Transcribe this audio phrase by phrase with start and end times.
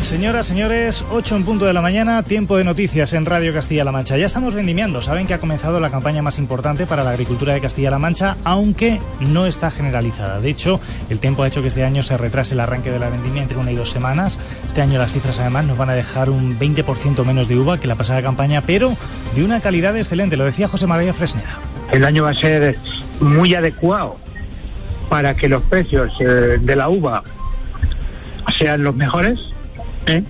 [0.00, 1.04] Señoras, señores?
[1.10, 4.16] 8 en punto de la mañana, tiempo de noticias en Radio Castilla-La Mancha.
[4.16, 5.00] Ya estamos vendimiando.
[5.00, 9.00] Saben que ha comenzado la campaña más importante para la agricultura de Castilla-La Mancha, aunque
[9.20, 10.40] no está generalizada.
[10.40, 13.10] De hecho, el tiempo ha hecho que este año se retrase el arranque de la
[13.10, 14.38] vendimia entre una y dos semanas.
[14.66, 17.86] Este año las cifras, además, nos van a dejar un 20% menos de uva que
[17.86, 18.96] la pasada campaña, pero
[19.34, 20.36] de una calidad excelente.
[20.36, 21.60] Lo decía José María Fresneda.
[21.92, 22.76] El año va a ser
[23.20, 24.16] muy adecuado
[25.08, 27.22] para que los precios eh, de la uva
[28.58, 29.55] sean los mejores
[30.06, 30.22] ¿eh?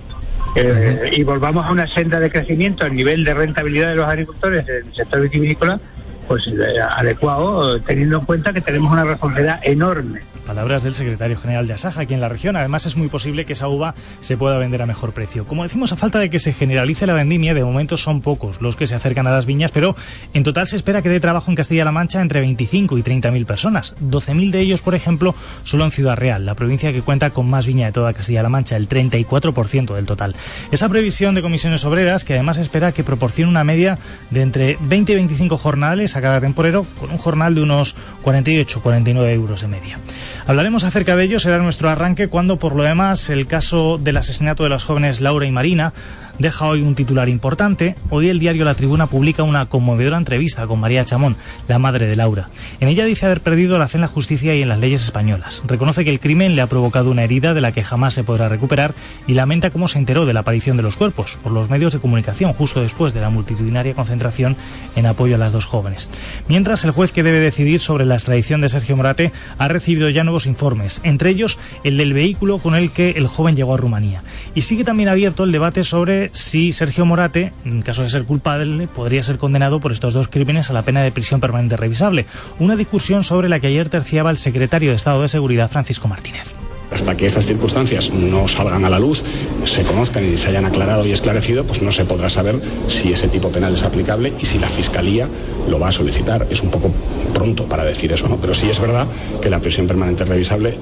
[0.55, 4.67] Eh, y volvamos a una senda de crecimiento a nivel de rentabilidad de los agricultores
[4.67, 5.79] en el sector vitivinícola,
[6.27, 11.67] pues eh, adecuado, teniendo en cuenta que tenemos una responsabilidad enorme Palabras del secretario general
[11.67, 12.55] de Asaja aquí en la región.
[12.55, 15.45] Además, es muy posible que esa uva se pueda vender a mejor precio.
[15.45, 18.77] Como decimos, a falta de que se generalice la vendimia, de momento son pocos los
[18.77, 19.97] que se acercan a las viñas, pero
[20.33, 23.45] en total se espera que dé trabajo en Castilla-La Mancha entre 25 y 30 mil
[23.45, 23.93] personas.
[24.01, 27.65] 12.000 de ellos, por ejemplo, solo en Ciudad Real, la provincia que cuenta con más
[27.65, 30.33] viña de toda Castilla-La Mancha, el 34% del total.
[30.71, 33.99] Esa previsión de comisiones obreras, que además espera que proporcione una media
[34.31, 39.29] de entre 20 y 25 jornales a cada temporero, con un jornal de unos 48-49
[39.33, 39.99] euros de media.
[40.47, 44.63] Hablaremos acerca de ello, será nuestro arranque cuando por lo demás el caso del asesinato
[44.63, 45.91] de las jóvenes Laura y Marina
[46.39, 47.95] deja hoy un titular importante.
[48.09, 51.35] Hoy el diario La Tribuna publica una conmovedora entrevista con María Chamón,
[51.67, 52.49] la madre de Laura.
[52.79, 55.63] En ella dice haber perdido la fe en la justicia y en las leyes españolas.
[55.67, 58.49] Reconoce que el crimen le ha provocado una herida de la que jamás se podrá
[58.49, 58.93] recuperar
[59.27, 61.99] y lamenta cómo se enteró de la aparición de los cuerpos por los medios de
[61.99, 64.55] comunicación justo después de la multitudinaria concentración
[64.95, 66.09] en apoyo a las dos jóvenes.
[66.47, 70.23] Mientras, el juez que debe decidir sobre la extradición de Sergio Morate ha recibido ya
[70.23, 74.23] nuevos informes, entre ellos el del vehículo con el que el joven llegó a Rumanía.
[74.55, 78.87] Y sigue también abierto el debate sobre si Sergio Morate, en caso de ser culpable,
[78.87, 82.25] podría ser condenado por estos dos crímenes a la pena de prisión permanente revisable.
[82.59, 86.53] Una discusión sobre la que ayer terciaba el secretario de Estado de Seguridad, Francisco Martínez.
[86.91, 89.23] Hasta que estas circunstancias no salgan a la luz,
[89.65, 93.27] se conozcan y se hayan aclarado y esclarecido, pues no se podrá saber si ese
[93.27, 95.27] tipo penal es aplicable y si la Fiscalía
[95.69, 96.47] lo va a solicitar.
[96.49, 96.91] Es un poco
[97.33, 98.37] pronto para decir eso, ¿no?
[98.37, 99.05] Pero sí es verdad
[99.41, 100.75] que la prisión permanente revisable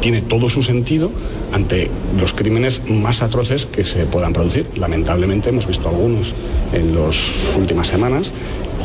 [0.00, 1.10] tiene todo su sentido
[1.52, 1.88] ante
[2.20, 4.66] los crímenes más atroces que se puedan producir.
[4.76, 6.34] Lamentablemente hemos visto algunos
[6.72, 7.16] en las
[7.56, 8.32] últimas semanas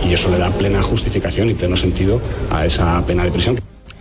[0.08, 2.22] y eso le da plena justificación y pleno sentido
[2.52, 3.58] a esa pena de prisión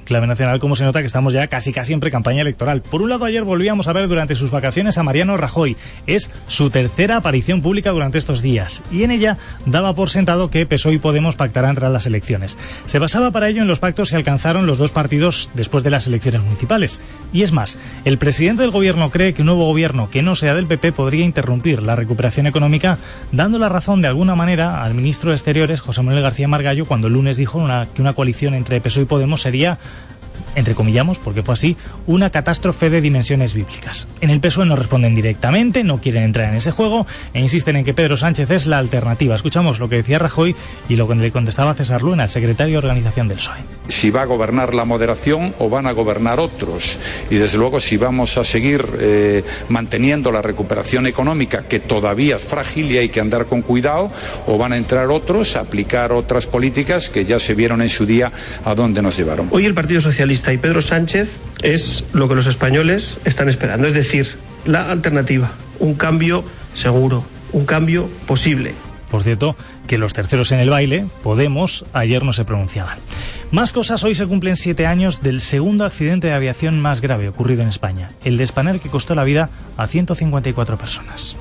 [0.07, 2.81] clave nacional, como se nota que estamos ya casi casi en pre-campaña electoral.
[2.81, 5.77] Por un lado, ayer volvíamos a ver durante sus vacaciones a Mariano Rajoy.
[6.07, 9.37] Es su tercera aparición pública durante estos días y en ella
[9.67, 12.57] daba por sentado que PSOE y Podemos pactarán tras las elecciones.
[12.87, 16.07] Se basaba para ello en los pactos que alcanzaron los dos partidos después de las
[16.07, 17.01] elecciones municipales.
[17.33, 20.55] Y es más, el presidente del gobierno cree que un nuevo gobierno que no sea
[20.55, 22.99] del PP podría interrumpir la recuperación económica,
[23.33, 27.09] dando la razón de alguna manera al ministro de Exteriores, José Manuel García Margallo, cuando
[27.09, 29.79] el lunes dijo que una coalición entre PSOE y Podemos sería
[30.57, 34.09] entre comillamos, porque fue así, una catástrofe de dimensiones bíblicas.
[34.21, 37.85] En el PSOE no responden directamente, no quieren entrar en ese juego e insisten en
[37.85, 39.37] que Pedro Sánchez es la alternativa.
[39.37, 40.57] Escuchamos lo que decía Rajoy
[40.89, 43.59] y lo que le contestaba César Luna, el secretario de organización del PSOE.
[43.89, 46.99] Si va a gobernar la moderación o van a gobernar otros.
[47.31, 52.45] Y desde luego si vamos a seguir eh, manteniendo la recuperación económica, que todavía es
[52.45, 54.11] frágil y hay que andar con cuidado,
[54.47, 58.07] o van a entrar otros a aplicar otras políticas que ya se vieron en su
[58.07, 58.33] día
[58.65, 59.49] a dónde nos llevaron.
[59.51, 63.95] Hoy el Partido Socialista y Pedro Sánchez es lo que los españoles están esperando, es
[63.95, 68.75] decir, la alternativa, un cambio seguro, un cambio posible.
[69.11, 72.99] Por cierto, que los terceros en el baile, Podemos, ayer no se pronunciaban.
[73.51, 77.63] Más cosas, hoy se cumplen siete años del segundo accidente de aviación más grave ocurrido
[77.63, 81.37] en España, el de Spanair que costó la vida a 154 personas.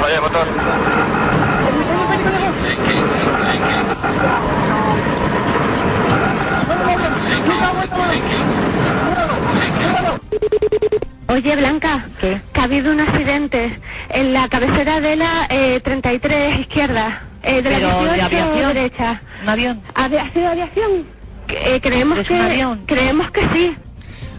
[0.00, 0.46] Vaya, motor.
[11.28, 13.78] Oye, Blanca, que ha habido un accidente
[14.10, 15.48] en la cabecera de la
[15.82, 18.74] 33 eh, izquierda, eh, de la aviación?
[18.74, 19.20] derecha.
[19.42, 19.80] ¿Un avión?
[19.94, 21.06] ¿Ha sido aviación?
[21.48, 23.76] Eh, creemos, que, creemos que sí.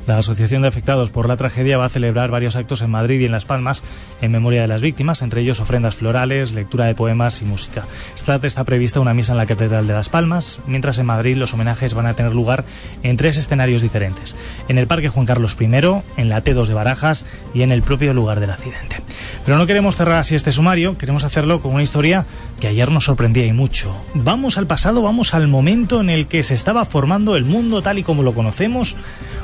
[0.07, 3.25] La Asociación de Afectados por la Tragedia va a celebrar varios actos en Madrid y
[3.25, 3.81] en Las Palmas
[4.21, 7.85] en memoria de las víctimas, entre ellos ofrendas florales, lectura de poemas y música.
[8.13, 11.55] Esta está prevista una misa en la Catedral de Las Palmas, mientras en Madrid los
[11.55, 12.65] homenajes van a tener lugar
[13.01, 14.35] en tres escenarios diferentes.
[14.67, 17.25] En el Parque Juan Carlos I, en la T2 de Barajas
[17.55, 18.97] y en el propio lugar del accidente.
[19.43, 22.27] Pero no queremos cerrar así este sumario, queremos hacerlo con una historia
[22.59, 23.95] que ayer nos sorprendía y mucho.
[24.13, 27.97] Vamos al pasado, vamos al momento en el que se estaba formando el mundo tal
[27.97, 28.95] y como lo conocemos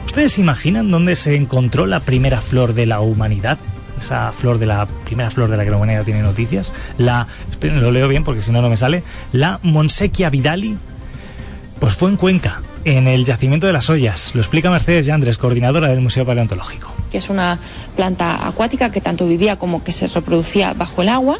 [0.06, 3.58] ¿Ustedes imaginan dónde se encontró la primera flor de la humanidad?
[3.98, 6.74] Esa flor de la primera flor de la que la humanidad tiene noticias.
[6.98, 7.28] La,
[7.62, 9.02] lo leo bien porque si no, no me sale.
[9.32, 10.78] La Monsequia vidali.
[11.82, 14.36] Pues fue en Cuenca, en el yacimiento de las ollas.
[14.36, 16.94] Lo explica Mercedes Yandres, coordinadora del Museo Paleontológico.
[17.10, 17.58] Que es una
[17.96, 21.40] planta acuática que tanto vivía como que se reproducía bajo el agua.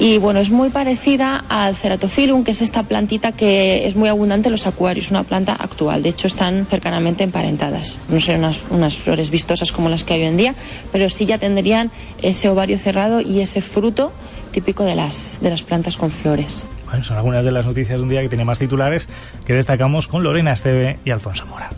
[0.00, 4.48] Y bueno, es muy parecida al Ceratophyllum, que es esta plantita que es muy abundante
[4.48, 6.02] en los acuarios, una planta actual.
[6.02, 7.98] De hecho, están cercanamente emparentadas.
[8.08, 10.54] No son unas, unas flores vistosas como las que hay hoy en día,
[10.90, 11.90] pero sí ya tendrían
[12.22, 14.10] ese ovario cerrado y ese fruto
[14.52, 16.64] típico de las, de las plantas con flores.
[17.02, 19.08] Son algunas de las noticias de un día que tiene más titulares
[19.44, 21.70] que destacamos con Lorena Esteve y Alfonso Mora.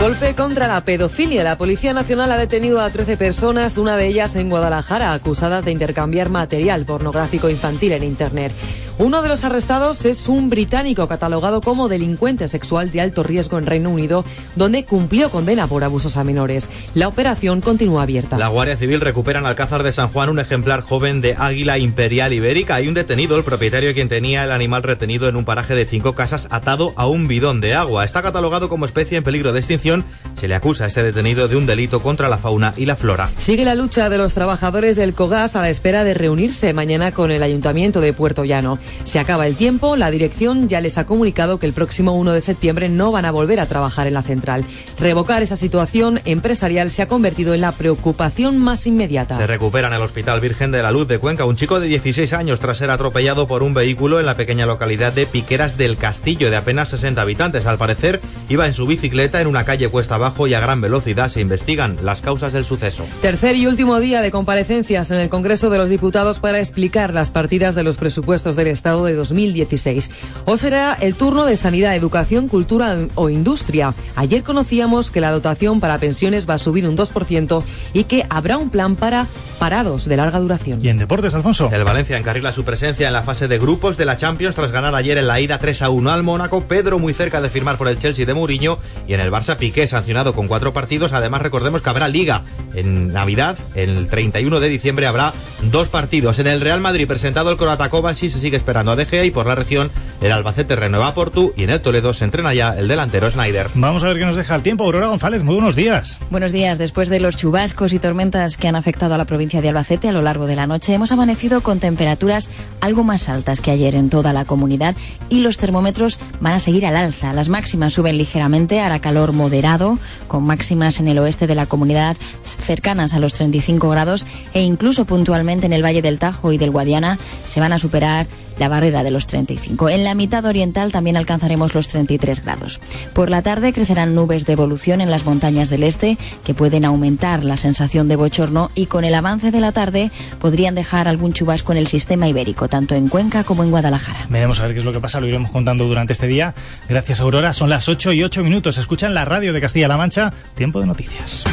[0.00, 1.44] Golpe contra la pedofilia.
[1.44, 5.72] La Policía Nacional ha detenido a 13 personas, una de ellas en Guadalajara, acusadas de
[5.72, 8.52] intercambiar material pornográfico infantil en Internet.
[9.00, 13.64] Uno de los arrestados es un británico catalogado como delincuente sexual de alto riesgo en
[13.64, 14.26] Reino Unido,
[14.56, 16.68] donde cumplió condena por abusos a menores.
[16.92, 18.36] La operación continúa abierta.
[18.36, 22.34] La Guardia Civil recupera en Alcázar de San Juan un ejemplar joven de águila imperial
[22.34, 22.74] ibérica.
[22.74, 26.14] Hay un detenido, el propietario quien tenía el animal retenido en un paraje de cinco
[26.14, 28.04] casas atado a un bidón de agua.
[28.04, 30.04] Está catalogado como especie en peligro de extinción.
[30.38, 33.30] Se le acusa a este detenido de un delito contra la fauna y la flora.
[33.38, 37.30] Sigue la lucha de los trabajadores del COGAS a la espera de reunirse mañana con
[37.30, 38.78] el Ayuntamiento de Puerto Llano.
[39.04, 42.40] Se acaba el tiempo, la dirección ya les ha comunicado que el próximo 1 de
[42.40, 44.64] septiembre no van a volver a trabajar en la central.
[44.98, 49.36] Revocar esa situación empresarial se ha convertido en la preocupación más inmediata.
[49.36, 52.32] Se recupera en el Hospital Virgen de la Luz de Cuenca un chico de 16
[52.32, 56.50] años tras ser atropellado por un vehículo en la pequeña localidad de Piqueras del Castillo,
[56.50, 57.66] de apenas 60 habitantes.
[57.66, 61.30] Al parecer, iba en su bicicleta en una calle cuesta abajo y a gran velocidad.
[61.30, 63.04] Se investigan las causas del suceso.
[63.22, 67.30] Tercer y último día de comparecencias en el Congreso de los Diputados para explicar las
[67.30, 70.10] partidas de los presupuestos del Estado de 2016.
[70.46, 73.94] O será el turno de Sanidad, Educación, Cultura o Industria.
[74.16, 77.62] Ayer conocíamos que la dotación para pensiones va a subir un 2%
[77.92, 79.26] y que habrá un plan para
[79.58, 80.82] parados de larga duración.
[80.82, 81.68] Y en deportes, Alfonso.
[81.70, 84.94] El Valencia encarrila su presencia en la fase de grupos de la Champions tras ganar
[84.94, 86.62] ayer en la ida 3 a 1 al Mónaco.
[86.62, 89.86] Pedro muy cerca de firmar por el Chelsea de Mourinho y en el Barça Piqué
[89.86, 91.12] sancionado con cuatro partidos.
[91.12, 92.44] Además recordemos que habrá liga
[92.74, 95.34] en Navidad, el 31 de diciembre habrá
[95.70, 96.38] dos partidos.
[96.38, 99.30] En el Real Madrid presentado el Croata Kovacic se sigue esperando a De Gea y
[99.30, 99.90] por la región
[100.20, 103.68] el Albacete renueva a Portu y en el Toledo se entrena ya el delantero Snyder.
[103.74, 104.84] Vamos a ver qué nos deja el tiempo.
[104.84, 106.20] Aurora González, muy buenos días.
[106.30, 106.78] Buenos días.
[106.78, 110.12] Después de los chubascos y tormentas que han afectado a la provincia de Albacete a
[110.12, 112.50] lo largo de la noche, hemos amanecido con temperaturas
[112.80, 114.94] algo más altas que ayer en toda la comunidad
[115.28, 117.32] y los termómetros van a seguir al alza.
[117.32, 122.16] Las máximas suben ligeramente, hará calor moderado, con máximas en el oeste de la comunidad
[122.42, 126.70] cercanas a los 35 grados e incluso puntualmente en el Valle del Tajo y del
[126.70, 128.26] Guadiana se van a superar
[128.58, 129.88] la barrera de los 35.
[129.88, 132.80] En la mitad oriental también alcanzaremos los 33 grados.
[133.12, 137.44] Por la tarde crecerán nubes de evolución en las montañas del este que pueden aumentar
[137.44, 140.10] la sensación de bochorno y con el avance de la tarde
[140.40, 144.26] podrían dejar algún chubasco en el sistema ibérico, tanto en Cuenca como en Guadalajara.
[144.28, 146.54] Veremos a ver qué es lo que pasa, lo iremos contando durante este día.
[146.88, 148.78] Gracias Aurora, son las 8 y 8 minutos.
[148.78, 151.44] Escuchan la radio de Castilla-La Mancha, tiempo de noticias.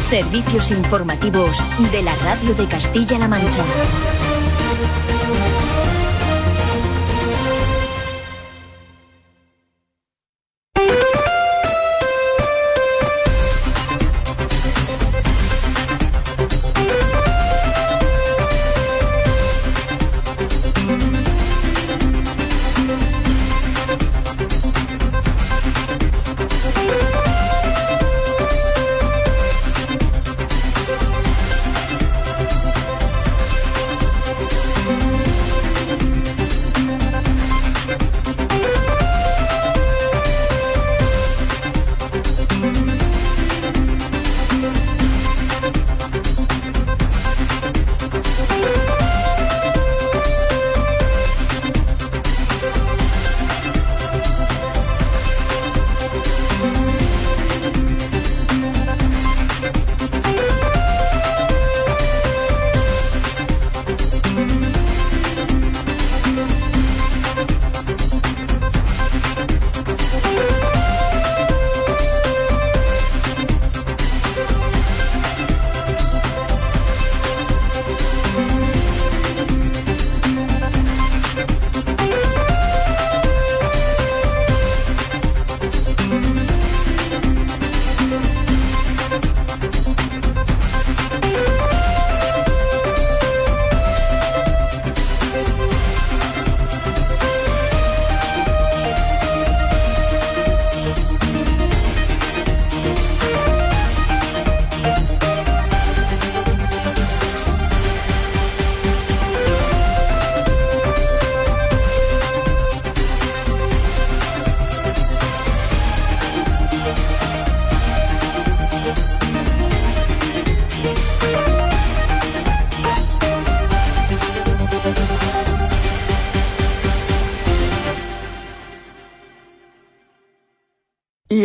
[0.00, 1.56] Servicios informativos
[1.92, 3.64] de la radio de Castilla-La Mancha.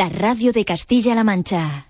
[0.04, 1.86] La radio de Castilla-La Mancha.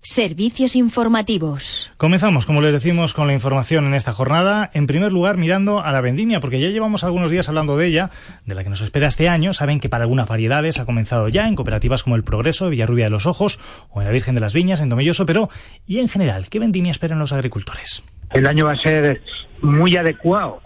[0.00, 1.92] Servicios informativos.
[1.98, 4.70] Comenzamos, como les decimos, con la información en esta jornada.
[4.72, 8.08] En primer lugar, mirando a la vendimia, porque ya llevamos algunos días hablando de ella,
[8.46, 9.52] de la que nos espera este año.
[9.52, 13.10] Saben que para algunas variedades ha comenzado ya en cooperativas como el Progreso, Villarrubia de
[13.10, 15.50] los Ojos o en la Virgen de las Viñas, en Tomelloso, pero
[15.86, 18.02] ¿y en general qué vendimia esperan los agricultores?
[18.32, 19.20] El año va a ser
[19.60, 20.62] muy adecuado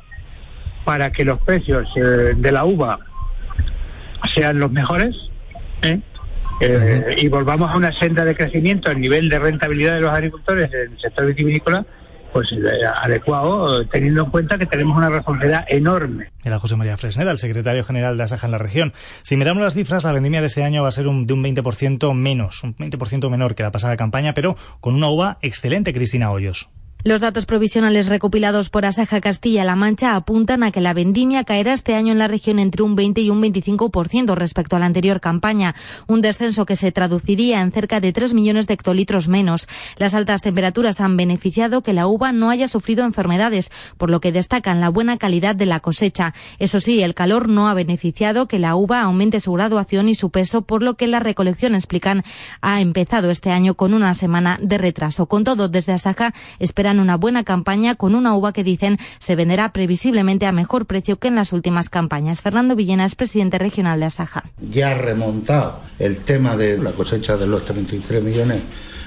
[0.85, 3.01] para que los precios eh, de la uva
[4.33, 5.17] sean los mejores.
[5.83, 6.01] ¿eh?
[6.65, 10.73] Eh, y volvamos a una senda de crecimiento a nivel de rentabilidad de los agricultores
[10.73, 11.85] en el sector vitivinícola
[12.33, 16.31] pues eh, adecuado, teniendo en cuenta que tenemos una responsabilidad enorme.
[16.43, 18.93] Era José María Fresneda, el secretario general de Asaja en la región.
[19.23, 21.45] Si miramos las cifras, la vendimia de este año va a ser un, de un
[21.45, 26.31] 20% menos, un 20% menor que la pasada campaña, pero con una uva excelente, Cristina
[26.31, 26.71] Hoyos.
[27.05, 31.97] Los datos provisionales recopilados por Asaja Castilla-La Mancha apuntan a que la vendimia caerá este
[31.97, 35.75] año en la región entre un 20 y un 25% respecto a la anterior campaña,
[36.07, 39.67] un descenso que se traduciría en cerca de 3 millones de hectolitros menos.
[39.97, 44.31] Las altas temperaturas han beneficiado que la uva no haya sufrido enfermedades, por lo que
[44.31, 46.35] destacan la buena calidad de la cosecha.
[46.61, 50.31] Eso sí, el calor no ha beneficiado que la uva aumente su graduación y su
[50.31, 52.23] peso, por lo que la recolección, explican,
[52.61, 55.27] ha empezado este año con una semana de retraso.
[55.27, 59.73] Con todo, desde Asaja esperan una buena campaña con una uva que dicen se venderá
[59.73, 62.43] previsiblemente a mejor precio que en las últimas campañas.
[62.43, 64.45] Fernando Villena es presidente regional de Asaja.
[64.71, 68.63] Ya ha remontado el tema de la cosecha de los 33 millones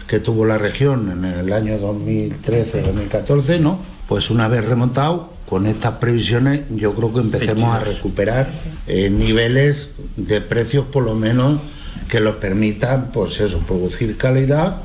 [0.08, 3.80] que tuvo la región en el año 2013-2014, ¿no?
[4.08, 8.50] Pues una vez remontado, con estas previsiones yo creo que empecemos a recuperar
[8.88, 11.60] eh, niveles de precios por lo menos
[12.10, 14.78] que los permitan, pues eso, producir calidad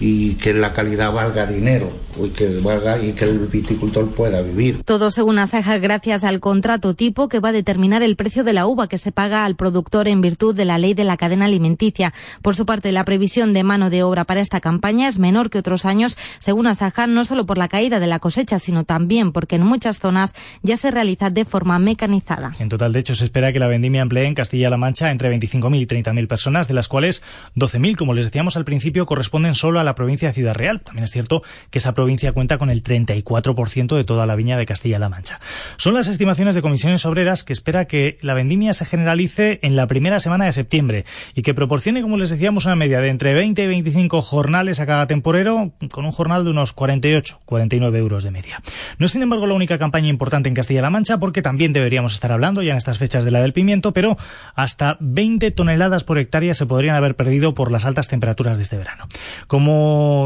[0.00, 1.90] y que la calidad valga dinero
[2.24, 4.82] y que valga y que el viticultor pueda vivir.
[4.84, 8.66] Todo según Asaja gracias al contrato tipo que va a determinar el precio de la
[8.66, 12.12] uva que se paga al productor en virtud de la ley de la cadena alimenticia.
[12.42, 15.58] Por su parte, la previsión de mano de obra para esta campaña es menor que
[15.58, 19.56] otros años, según Asaja, no solo por la caída de la cosecha, sino también porque
[19.56, 22.54] en muchas zonas ya se realiza de forma mecanizada.
[22.58, 25.80] En total, de hecho, se espera que la vendimia emplee en Castilla-La Mancha entre 25.000
[25.80, 27.22] y 30.000 personas, de las cuales
[27.56, 30.80] 12.000, como les decíamos al principio, corresponden solo a la provincia de Ciudad Real.
[30.80, 34.66] También es cierto que esa provincia cuenta con el 34% de toda la viña de
[34.66, 35.40] Castilla-La Mancha.
[35.76, 39.86] Son las estimaciones de comisiones obreras que espera que la vendimia se generalice en la
[39.86, 41.04] primera semana de septiembre
[41.34, 44.86] y que proporcione, como les decíamos, una media de entre 20 y 25 jornales a
[44.86, 48.60] cada temporero, con un jornal de unos 48, 49 euros de media.
[48.98, 52.32] No es, sin embargo, la única campaña importante en Castilla-La Mancha, porque también deberíamos estar
[52.32, 54.16] hablando ya en estas fechas de la del pimiento, pero
[54.54, 58.76] hasta 20 toneladas por hectárea se podrían haber perdido por las altas temperaturas de este
[58.76, 59.06] verano.
[59.46, 59.77] Como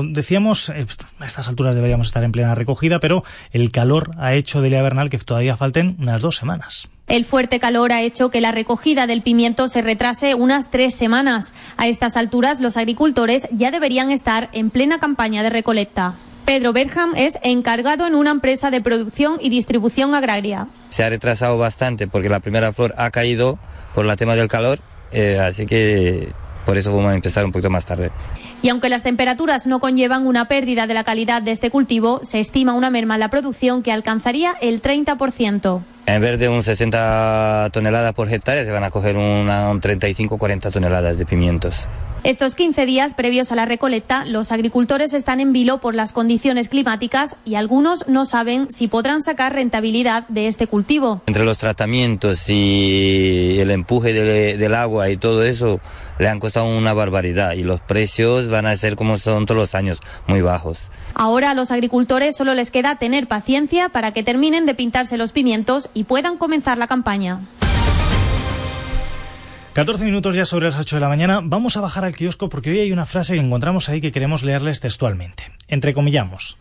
[0.06, 0.87] decíamos, eh,
[1.18, 4.82] a estas alturas deberíamos estar en plena recogida, pero el calor ha hecho de Lea
[4.82, 6.88] Bernal que todavía falten unas dos semanas.
[7.09, 11.52] El fuerte calor ha hecho que la recogida del pimiento se retrase unas tres semanas.
[11.76, 16.14] A estas alturas, los agricultores ya deberían estar en plena campaña de recolecta.
[16.44, 20.68] Pedro Berham es encargado en una empresa de producción y distribución agraria.
[20.90, 23.59] Se ha retrasado bastante porque la primera flor ha caído
[23.94, 24.80] por el tema del calor,
[25.12, 26.32] eh, así que
[26.66, 28.11] por eso vamos a empezar un poquito más tarde.
[28.62, 32.38] Y aunque las temperaturas no conllevan una pérdida de la calidad de este cultivo, se
[32.38, 35.83] estima una merma en la producción que alcanzaría el 30%.
[36.07, 40.73] En vez de un 60 toneladas por hectárea, se van a coger una, un 35-40
[40.73, 41.88] toneladas de pimientos.
[42.25, 46.69] Estos 15 días previos a la recolecta, los agricultores están en vilo por las condiciones
[46.69, 51.21] climáticas y algunos no saben si podrán sacar rentabilidad de este cultivo.
[51.26, 55.81] Entre los tratamientos y el empuje del agua y todo eso,
[56.23, 59.75] le han costado una barbaridad y los precios van a ser como son todos los
[59.75, 60.91] años, muy bajos.
[61.14, 65.33] Ahora a los agricultores solo les queda tener paciencia para que terminen de pintarse los
[65.33, 67.41] pimientos y puedan comenzar la campaña.
[69.75, 71.41] 14 minutos ya sobre las 8 de la mañana.
[71.43, 74.43] Vamos a bajar al kiosco porque hoy hay una frase que encontramos ahí que queremos
[74.43, 75.50] leerles textualmente.
[75.67, 76.59] Entrecomillamos.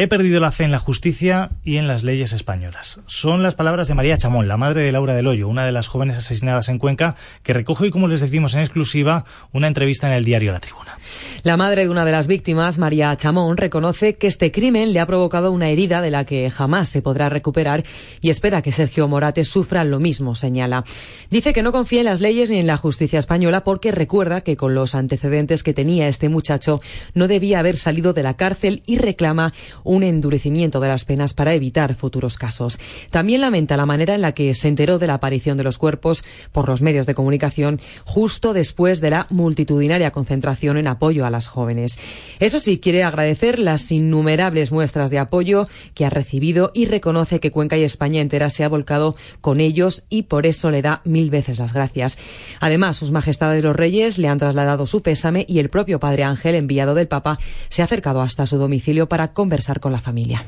[0.00, 3.00] He perdido la fe en la justicia y en las leyes españolas.
[3.04, 5.88] Son las palabras de María Chamón, la madre de Laura del Hoyo, una de las
[5.88, 10.14] jóvenes asesinadas en Cuenca, que recoge hoy, como les decimos en exclusiva, una entrevista en
[10.14, 10.98] el diario La Tribuna.
[11.42, 15.06] La madre de una de las víctimas, María Chamón, reconoce que este crimen le ha
[15.06, 17.84] provocado una herida de la que jamás se podrá recuperar
[18.22, 20.82] y espera que Sergio Morate sufra lo mismo, señala.
[21.28, 24.56] Dice que no confía en las leyes ni en la justicia española porque recuerda que
[24.56, 26.80] con los antecedentes que tenía este muchacho
[27.12, 29.52] no debía haber salido de la cárcel y reclama
[29.90, 32.78] un endurecimiento de las penas para evitar futuros casos.
[33.10, 36.22] También lamenta la manera en la que se enteró de la aparición de los cuerpos
[36.52, 41.48] por los medios de comunicación justo después de la multitudinaria concentración en apoyo a las
[41.48, 41.98] jóvenes.
[42.38, 47.50] Eso sí, quiere agradecer las innumerables muestras de apoyo que ha recibido y reconoce que
[47.50, 51.30] Cuenca y España entera se ha volcado con ellos y por eso le da mil
[51.30, 52.16] veces las gracias.
[52.60, 56.54] Además, sus majestades los reyes le han trasladado su pésame y el propio padre Ángel,
[56.54, 60.44] enviado del Papa, se ha acercado hasta su domicilio para conversar con la familia.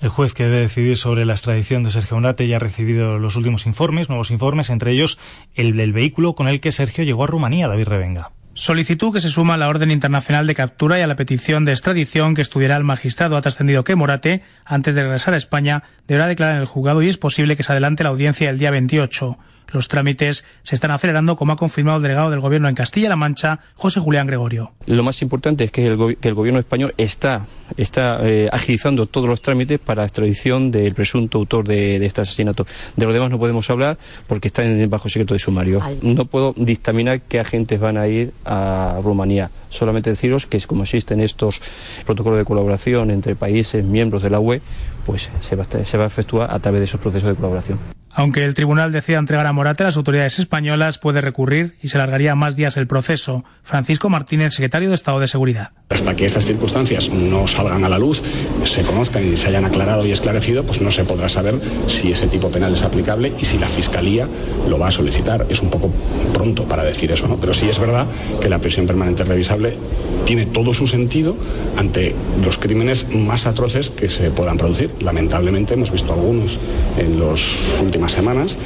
[0.00, 3.36] El juez que debe decidir sobre la extradición de Sergio Onate ya ha recibido los
[3.36, 5.20] últimos informes, nuevos informes, entre ellos
[5.54, 8.32] el del vehículo con el que Sergio llegó a Rumanía, David Revenga.
[8.56, 11.72] Solicitud que se suma a la orden internacional de captura y a la petición de
[11.72, 13.36] extradición que estudiará el magistrado.
[13.36, 17.08] Ha trascendido que Morate, antes de regresar a España, deberá declarar en el juzgado y
[17.08, 19.38] es posible que se adelante la audiencia el día 28.
[19.74, 23.58] Los trámites se están acelerando, como ha confirmado el delegado del Gobierno en Castilla-La Mancha,
[23.74, 24.70] José Julián Gregorio.
[24.86, 27.44] Lo más importante es que el, Gobierno español está,
[27.76, 32.68] está eh, agilizando todos los trámites para la extradición del presunto autor de, este asesinato.
[32.96, 35.80] De lo demás no podemos hablar porque está en, bajo secreto de sumario.
[36.02, 39.50] No puedo dictaminar qué agentes van a ir a Rumanía.
[39.70, 41.60] Solamente deciros que como existen estos
[42.06, 44.62] protocolos de colaboración entre países miembros de la UE,
[45.04, 48.03] pues se va, se va a efectuar a través de esos procesos de colaboración.
[48.16, 52.36] Aunque el tribunal decida entregar a Morate, las autoridades españolas puede recurrir y se alargaría
[52.36, 53.44] más días el proceso.
[53.64, 55.72] Francisco Martínez, secretario de Estado de Seguridad.
[55.88, 58.22] Hasta que estas circunstancias no salgan a la luz,
[58.64, 61.56] se conozcan y se hayan aclarado y esclarecido, pues no se podrá saber
[61.88, 64.28] si ese tipo penal es aplicable y si la Fiscalía
[64.68, 65.46] lo va a solicitar.
[65.48, 65.90] Es un poco
[66.32, 67.36] pronto para decir eso, ¿no?
[67.36, 68.06] Pero sí es verdad
[68.40, 69.76] que la prisión permanente revisable
[70.24, 71.36] tiene todo su sentido
[71.76, 74.90] ante los crímenes más atroces que se puedan producir.
[75.00, 76.58] Lamentablemente hemos visto algunos
[76.96, 78.56] en los últimos semanas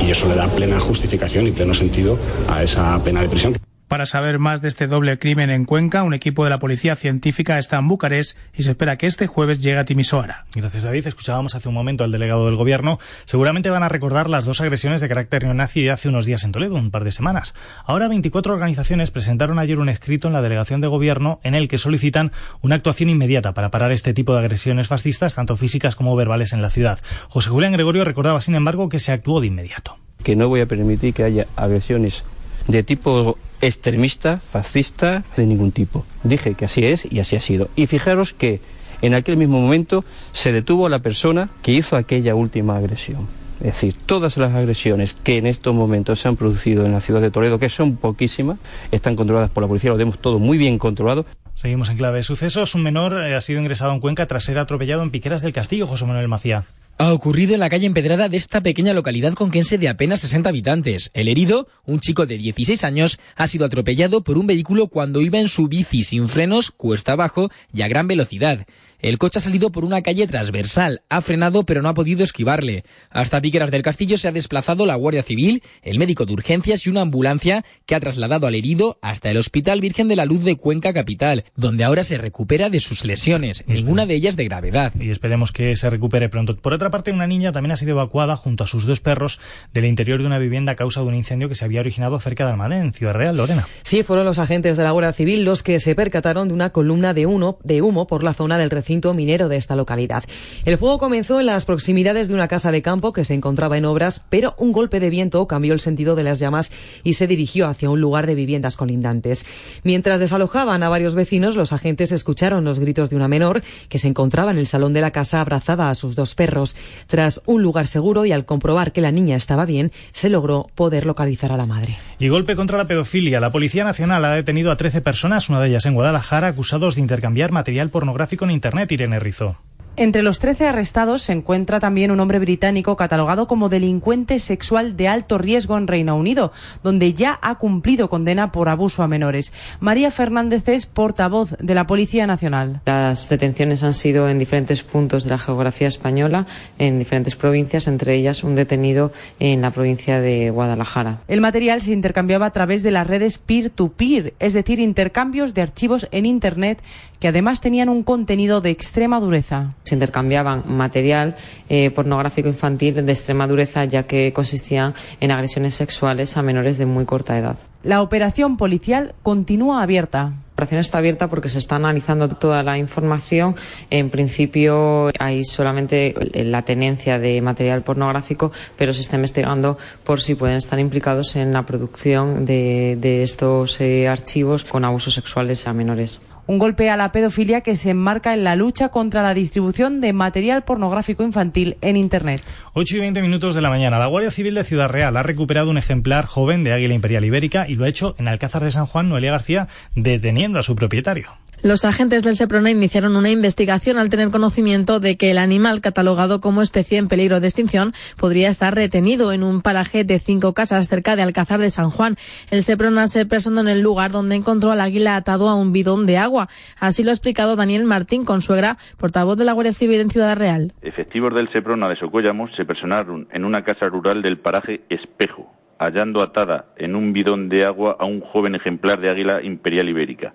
[0.00, 3.71] y eso le da plena justificación y pleno sentido a esa pena de prisión.
[3.92, 7.58] Para saber más de este doble crimen en Cuenca, un equipo de la Policía Científica
[7.58, 10.46] está en Bucarest y se espera que este jueves llegue a Timisoara.
[10.54, 11.08] Gracias, David.
[11.08, 12.98] Escuchábamos hace un momento al delegado del Gobierno.
[13.26, 16.52] Seguramente van a recordar las dos agresiones de carácter neonazi de hace unos días en
[16.52, 17.54] Toledo, un par de semanas.
[17.84, 21.76] Ahora, 24 organizaciones presentaron ayer un escrito en la delegación de Gobierno en el que
[21.76, 26.54] solicitan una actuación inmediata para parar este tipo de agresiones fascistas, tanto físicas como verbales,
[26.54, 26.98] en la ciudad.
[27.28, 29.98] José Julián Gregorio recordaba, sin embargo, que se actuó de inmediato.
[30.22, 32.24] Que no voy a permitir que haya agresiones
[32.68, 36.04] de tipo extremista, fascista, de ningún tipo.
[36.24, 37.70] Dije que así es y así ha sido.
[37.76, 38.60] Y fijaros que
[39.00, 43.26] en aquel mismo momento se detuvo a la persona que hizo aquella última agresión.
[43.60, 47.20] Es decir, todas las agresiones que en estos momentos se han producido en la ciudad
[47.20, 48.58] de Toledo, que son poquísimas,
[48.90, 51.24] están controladas por la policía, lo tenemos todo muy bien controlado.
[51.54, 52.74] Seguimos en clave de sucesos.
[52.74, 55.86] Un menor eh, ha sido ingresado en Cuenca tras ser atropellado en Piqueras del Castillo,
[55.86, 56.64] José Manuel Macía
[56.98, 61.10] ha ocurrido en la calle empedrada de esta pequeña localidad conquense de apenas 60 habitantes.
[61.14, 65.38] El herido, un chico de 16 años, ha sido atropellado por un vehículo cuando iba
[65.38, 68.66] en su bici sin frenos, cuesta abajo y a gran velocidad.
[69.02, 72.84] El coche ha salido por una calle transversal, ha frenado pero no ha podido esquivarle.
[73.10, 76.90] Hasta Piqueras del Castillo se ha desplazado la Guardia Civil, el médico de urgencias y
[76.90, 80.54] una ambulancia que ha trasladado al herido hasta el Hospital Virgen de la Luz de
[80.54, 84.92] Cuenca Capital, donde ahora se recupera de sus lesiones, ninguna de ellas de gravedad.
[84.94, 86.56] Y esperemos que se recupere pronto.
[86.56, 89.38] Por otra parte, una niña también ha sido evacuada junto a sus dos perros
[89.72, 92.44] del interior de una vivienda a causa de un incendio que se había originado cerca
[92.44, 93.68] de Almadén, Ciudad Real, Lorena.
[93.84, 97.14] Sí, fueron los agentes de la Guardia Civil los que se percataron de una columna
[97.14, 97.22] de,
[97.62, 100.24] de humo por la zona del recinto minero de esta localidad.
[100.64, 103.84] El fuego comenzó en las proximidades de una casa de campo que se encontraba en
[103.84, 106.72] obras, pero un golpe de viento cambió el sentido de las llamas
[107.04, 109.46] y se dirigió hacia un lugar de viviendas colindantes.
[109.84, 114.08] Mientras desalojaban a varios vecinos, los agentes escucharon los gritos de una menor que se
[114.08, 116.71] encontraba en el salón de la casa abrazada a sus dos perros.
[117.06, 121.06] Tras un lugar seguro y al comprobar que la niña estaba bien, se logró poder
[121.06, 121.98] localizar a la madre.
[122.18, 123.40] Y golpe contra la pedofilia.
[123.40, 127.00] La Policía Nacional ha detenido a 13 personas, una de ellas en Guadalajara, acusados de
[127.00, 128.92] intercambiar material pornográfico en Internet.
[128.92, 129.56] Irene Rizzo.
[129.94, 135.06] Entre los 13 arrestados se encuentra también un hombre británico catalogado como delincuente sexual de
[135.06, 136.50] alto riesgo en Reino Unido,
[136.82, 139.52] donde ya ha cumplido condena por abuso a menores.
[139.80, 142.80] María Fernández es portavoz de la Policía Nacional.
[142.86, 146.46] Las detenciones han sido en diferentes puntos de la geografía española,
[146.78, 151.18] en diferentes provincias, entre ellas un detenido en la provincia de Guadalajara.
[151.28, 156.08] El material se intercambiaba a través de las redes peer-to-peer, es decir, intercambios de archivos
[156.12, 156.82] en Internet
[157.20, 161.36] que además tenían un contenido de extrema dureza se intercambiaban material
[161.68, 166.86] eh, pornográfico infantil de extrema dureza ya que consistían en agresiones sexuales a menores de
[166.86, 167.58] muy corta edad.
[167.82, 170.32] La operación policial continúa abierta.
[170.52, 173.56] La operación está abierta porque se está analizando toda la información.
[173.90, 180.36] En principio hay solamente la tenencia de material pornográfico, pero se está investigando por si
[180.36, 186.20] pueden estar implicados en la producción de, estos eh, archivos con abusos sexuales a menores.
[186.46, 190.12] Un golpe a la pedofilia que se enmarca en la lucha contra la distribución de
[190.12, 192.42] material pornográfico infantil en Internet.
[192.74, 193.98] 8 y 20 minutos de la mañana.
[193.98, 197.68] La Guardia Civil de Ciudad Real ha recuperado un ejemplar joven de Águila Imperial Ibérica
[197.68, 201.28] y lo ha hecho en Alcázar de San Juan, Noelia García, deteniendo a su propietario.
[201.62, 206.40] Los agentes del Seprona iniciaron una investigación al tener conocimiento de que el animal catalogado
[206.40, 210.88] como especie en peligro de extinción podría estar retenido en un paraje de cinco casas
[210.88, 212.16] cerca de Alcázar de San Juan.
[212.50, 216.04] El Seprona se presentó en el lugar donde encontró al águila atado a un bidón
[216.04, 216.48] de agua.
[216.80, 220.72] Así lo ha explicado Daniel Martín Consuegra, portavoz de la Guardia Civil en Ciudad Real.
[220.82, 226.22] Efectivos del Seprona de Socollamos se personaron en una casa rural del paraje Espejo, hallando
[226.22, 230.34] atada en un bidón de agua a un joven ejemplar de águila imperial ibérica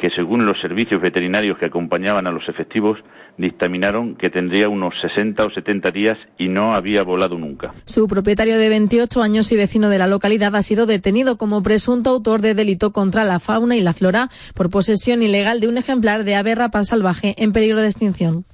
[0.00, 2.98] que según los servicios veterinarios que acompañaban a los efectivos,
[3.36, 7.74] dictaminaron que tendría unos 60 o 70 días y no había volado nunca.
[7.84, 12.10] Su propietario de 28 años y vecino de la localidad ha sido detenido como presunto
[12.10, 16.24] autor de delito contra la fauna y la flora por posesión ilegal de un ejemplar
[16.24, 18.44] de ave rapaz salvaje en peligro de extinción.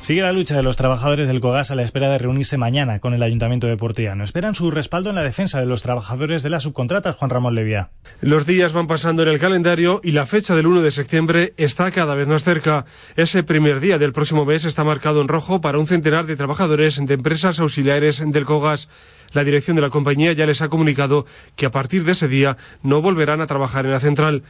[0.00, 3.12] Sigue la lucha de los trabajadores del COGAS a la espera de reunirse mañana con
[3.12, 4.24] el Ayuntamiento de Puerto Llano.
[4.24, 7.90] Esperan su respaldo en la defensa de los trabajadores de las subcontratas, Juan Ramón Levía.
[8.22, 11.90] Los días van pasando en el calendario y la fecha del 1 de septiembre está
[11.90, 12.86] cada vez más cerca.
[13.14, 17.04] Ese primer día del próximo mes está marcado en rojo para un centenar de trabajadores
[17.04, 18.88] de empresas auxiliares del COGAS.
[19.32, 22.56] La dirección de la compañía ya les ha comunicado que a partir de ese día
[22.82, 24.42] no volverán a trabajar en la central.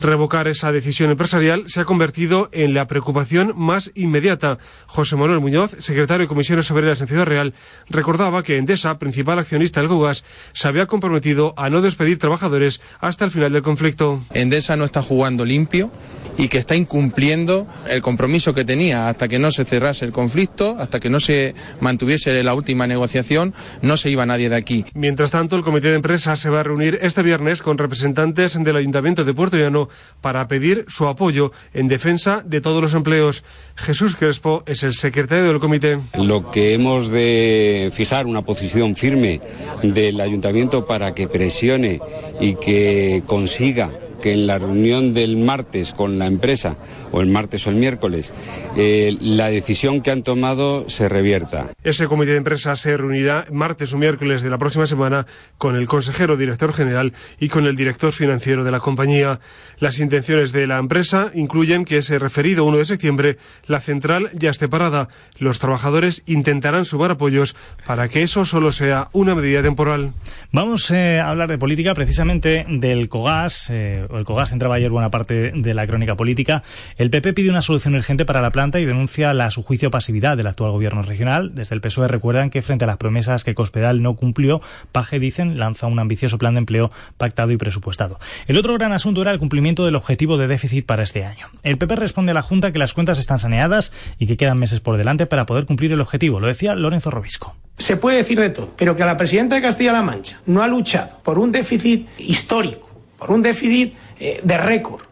[0.00, 4.58] Revocar esa decisión empresarial se ha convertido en la preocupación más inmediata.
[4.86, 7.54] José Manuel Muñoz, secretario de Comisiones Obreras en Ciudad Real,
[7.88, 13.24] recordaba que Endesa, principal accionista del GOGAS, se había comprometido a no despedir trabajadores hasta
[13.24, 14.22] el final del conflicto.
[14.34, 15.90] Endesa no está jugando limpio
[16.38, 20.76] y que está incumpliendo el compromiso que tenía hasta que no se cerrase el conflicto,
[20.78, 24.84] hasta que no se mantuviese la última negociación, no se iba nadie de aquí.
[24.94, 28.76] Mientras tanto, el comité de empresa se va a reunir este viernes con representantes del
[28.76, 29.85] Ayuntamiento de Puerto Llano
[30.20, 33.44] para pedir su apoyo en defensa de todos los empleos.
[33.76, 35.98] Jesús Crespo es el secretario del comité.
[36.18, 39.40] Lo que hemos de fijar una posición firme
[39.82, 42.00] del ayuntamiento para que presione
[42.40, 43.90] y que consiga
[44.26, 46.74] que en la reunión del martes con la empresa,
[47.12, 48.32] o el martes o el miércoles,
[48.76, 51.68] eh, la decisión que han tomado se revierta.
[51.84, 55.86] Ese comité de empresa se reunirá martes o miércoles de la próxima semana con el
[55.86, 59.38] consejero director general y con el director financiero de la compañía.
[59.78, 64.50] Las intenciones de la empresa incluyen que ese referido 1 de septiembre la central ya
[64.50, 65.08] esté parada.
[65.38, 67.54] Los trabajadores intentarán sumar apoyos
[67.86, 70.14] para que eso solo sea una medida temporal.
[70.50, 73.70] Vamos eh, a hablar de política, precisamente del COGAS.
[73.70, 76.62] Eh, el COGAS entraba ayer buena parte de la crónica política.
[76.96, 80.36] El PP pide una solución urgente para la planta y denuncia la, su juicio, pasividad
[80.36, 81.54] del actual gobierno regional.
[81.54, 84.60] Desde el PSOE recuerdan que frente a las promesas que Cospedal no cumplió,
[84.92, 88.18] Paje, dicen, lanza un ambicioso plan de empleo pactado y presupuestado.
[88.46, 91.48] El otro gran asunto era el cumplimiento del objetivo de déficit para este año.
[91.62, 94.80] El PP responde a la Junta que las cuentas están saneadas y que quedan meses
[94.80, 96.40] por delante para poder cumplir el objetivo.
[96.40, 97.56] Lo decía Lorenzo Robisco.
[97.78, 101.10] Se puede decir de todo, pero que la presidenta de Castilla-La Mancha no ha luchado
[101.22, 105.02] por un déficit histórico, por un déficit eh, de récord,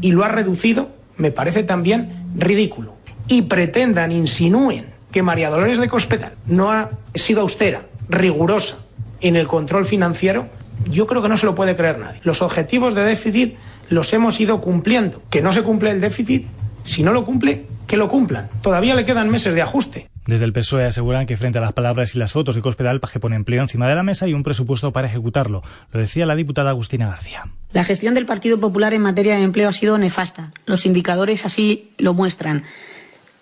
[0.00, 2.94] y lo ha reducido, me parece también ridículo.
[3.28, 8.78] Y pretendan, insinúen que María Dolores de Cospedal no ha sido austera, rigurosa
[9.20, 10.48] en el control financiero,
[10.90, 12.20] yo creo que no se lo puede creer nadie.
[12.24, 13.56] Los objetivos de déficit
[13.88, 15.22] los hemos ido cumpliendo.
[15.30, 16.46] Que no se cumple el déficit,
[16.84, 18.48] si no lo cumple, que lo cumplan.
[18.62, 20.08] Todavía le quedan meses de ajuste.
[20.26, 23.34] Desde el PSOE aseguran que frente a las palabras y las fotos de Cospedal, pone
[23.34, 25.62] empleo encima de la mesa y un presupuesto para ejecutarlo.
[25.90, 27.48] Lo decía la diputada Agustina García.
[27.72, 30.52] La gestión del Partido Popular en materia de empleo ha sido nefasta.
[30.64, 32.64] Los indicadores así lo muestran.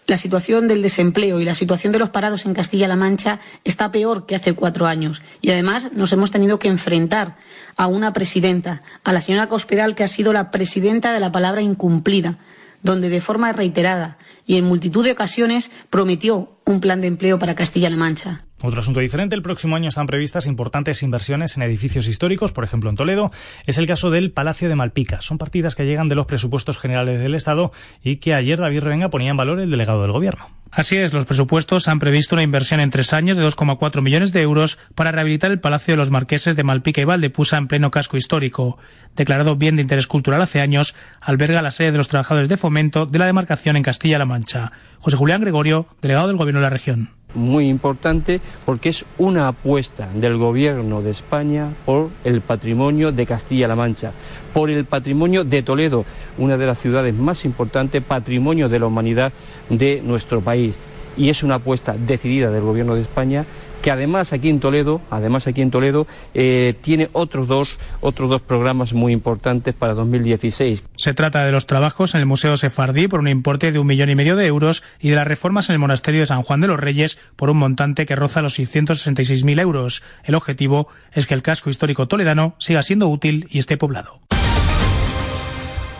[0.06, 4.26] La situación del desempleo y la situación de los parados en Castilla-La Mancha está peor
[4.26, 5.22] que hace cuatro años.
[5.40, 7.36] Y además nos hemos tenido que enfrentar
[7.76, 11.60] a una presidenta, a la señora Cospedal, que ha sido la presidenta de la palabra
[11.60, 12.38] incumplida,
[12.82, 17.54] donde de forma reiterada y en multitud de ocasiones prometió un plan de empleo para
[17.54, 18.44] Castilla-La Mancha.
[18.62, 22.90] Otro asunto diferente, el próximo año están previstas importantes inversiones en edificios históricos, por ejemplo
[22.90, 23.30] en Toledo,
[23.66, 25.20] es el caso del Palacio de Malpica.
[25.22, 29.08] Son partidas que llegan de los presupuestos generales del Estado y que ayer David Revenga
[29.08, 30.59] ponía en valor el delegado del Gobierno.
[30.70, 34.42] Así es, los presupuestos han previsto una inversión en tres años de 2,4 millones de
[34.42, 38.16] euros para rehabilitar el Palacio de los Marqueses de Malpica y Valdepusa en pleno casco
[38.16, 38.78] histórico.
[39.16, 43.06] Declarado bien de interés cultural hace años, alberga la sede de los trabajadores de fomento
[43.06, 44.70] de la demarcación en Castilla-La Mancha.
[45.00, 50.08] José Julián Gregorio, delegado del Gobierno de la región muy importante porque es una apuesta
[50.14, 54.12] del Gobierno de España por el patrimonio de Castilla-La Mancha,
[54.52, 56.04] por el patrimonio de Toledo,
[56.38, 59.32] una de las ciudades más importantes, patrimonio de la humanidad
[59.68, 60.74] de nuestro país.
[61.16, 63.44] Y es una apuesta decidida del Gobierno de España
[63.80, 68.42] que además aquí en Toledo, además aquí en Toledo, eh, tiene otros dos, otros dos
[68.42, 70.84] programas muy importantes para 2016.
[70.96, 74.10] Se trata de los trabajos en el Museo Sefardí por un importe de un millón
[74.10, 76.68] y medio de euros y de las reformas en el Monasterio de San Juan de
[76.68, 80.02] los Reyes por un montante que roza los 666.000 euros.
[80.24, 84.20] El objetivo es que el casco histórico toledano siga siendo útil y esté poblado.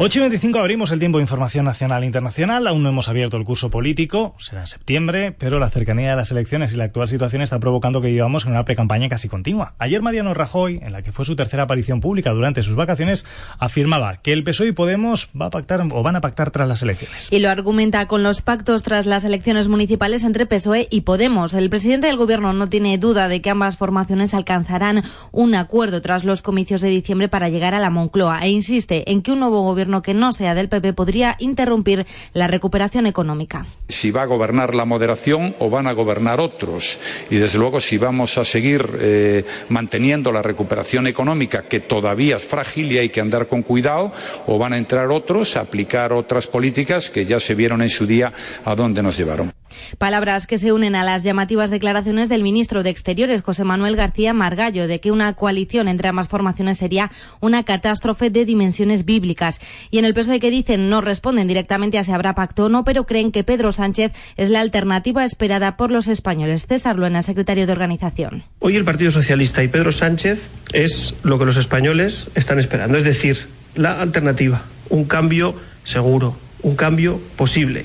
[0.02, 2.66] 8 y 25 abrimos el tiempo de información nacional e internacional.
[2.66, 6.30] Aún no hemos abierto el curso político, será en septiembre, pero la cercanía de las
[6.30, 9.74] elecciones y la actual situación está provocando que vivamos en una pre-campaña casi continua.
[9.78, 13.26] Ayer Mariano Rajoy, en la que fue su tercera aparición pública durante sus vacaciones,
[13.58, 16.82] afirmaba que el PSOE y Podemos va a pactar o van a pactar tras las
[16.82, 17.28] elecciones.
[17.30, 21.52] Y lo argumenta con los pactos tras las elecciones municipales entre PSOE y Podemos.
[21.52, 26.24] El presidente del gobierno no tiene duda de que ambas formaciones alcanzarán un acuerdo tras
[26.24, 29.60] los comicios de diciembre para llegar a la Moncloa e insiste en que un nuevo
[29.60, 33.66] gobierno que no sea del PP podría interrumpir la recuperación económica.
[33.88, 36.98] Si va a gobernar la moderación o van a gobernar otros.
[37.30, 42.44] Y desde luego si vamos a seguir eh, manteniendo la recuperación económica, que todavía es
[42.44, 44.12] frágil y hay que andar con cuidado,
[44.46, 48.06] o van a entrar otros a aplicar otras políticas que ya se vieron en su
[48.06, 48.32] día
[48.64, 49.52] a dónde nos llevaron.
[49.98, 54.32] Palabras que se unen a las llamativas declaraciones del ministro de Exteriores, José Manuel García
[54.32, 59.60] Margallo, de que una coalición entre ambas formaciones sería una catástrofe de dimensiones bíblicas.
[59.90, 62.84] Y en el PSOE que dicen no responden directamente a si habrá pacto o no,
[62.84, 66.66] pero creen que Pedro Sánchez es la alternativa esperada por los españoles.
[66.66, 68.44] César Luena, secretario de organización.
[68.58, 73.04] Hoy el Partido Socialista y Pedro Sánchez es lo que los españoles están esperando, es
[73.04, 75.54] decir, la alternativa, un cambio
[75.84, 77.84] seguro, un cambio posible.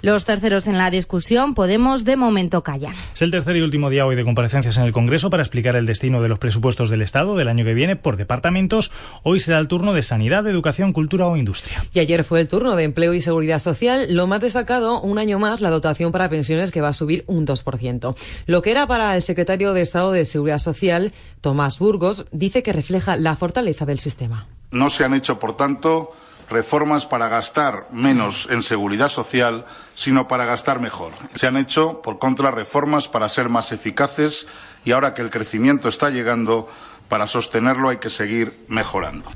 [0.00, 2.94] Los terceros en la discusión, Podemos de momento callan.
[3.14, 5.86] Es el tercer y último día hoy de comparecencias en el Congreso para explicar el
[5.86, 8.92] destino de los presupuestos del Estado del año que viene por departamentos.
[9.24, 11.84] Hoy será el turno de Sanidad, Educación, Cultura o Industria.
[11.92, 14.06] Y ayer fue el turno de Empleo y Seguridad Social.
[14.14, 17.44] Lo más destacado, un año más, la dotación para pensiones que va a subir un
[17.44, 18.16] 2%.
[18.46, 22.72] Lo que era para el secretario de Estado de Seguridad Social, Tomás Burgos, dice que
[22.72, 24.46] refleja la fortaleza del sistema.
[24.70, 26.12] No se han hecho, por tanto,
[26.50, 31.12] reformas para gastar menos en seguridad social, sino para gastar mejor.
[31.34, 34.46] Se han hecho, por contra, reformas para ser más eficaces
[34.84, 36.68] y ahora que el crecimiento está llegando,
[37.08, 39.30] para sostenerlo hay que seguir mejorando.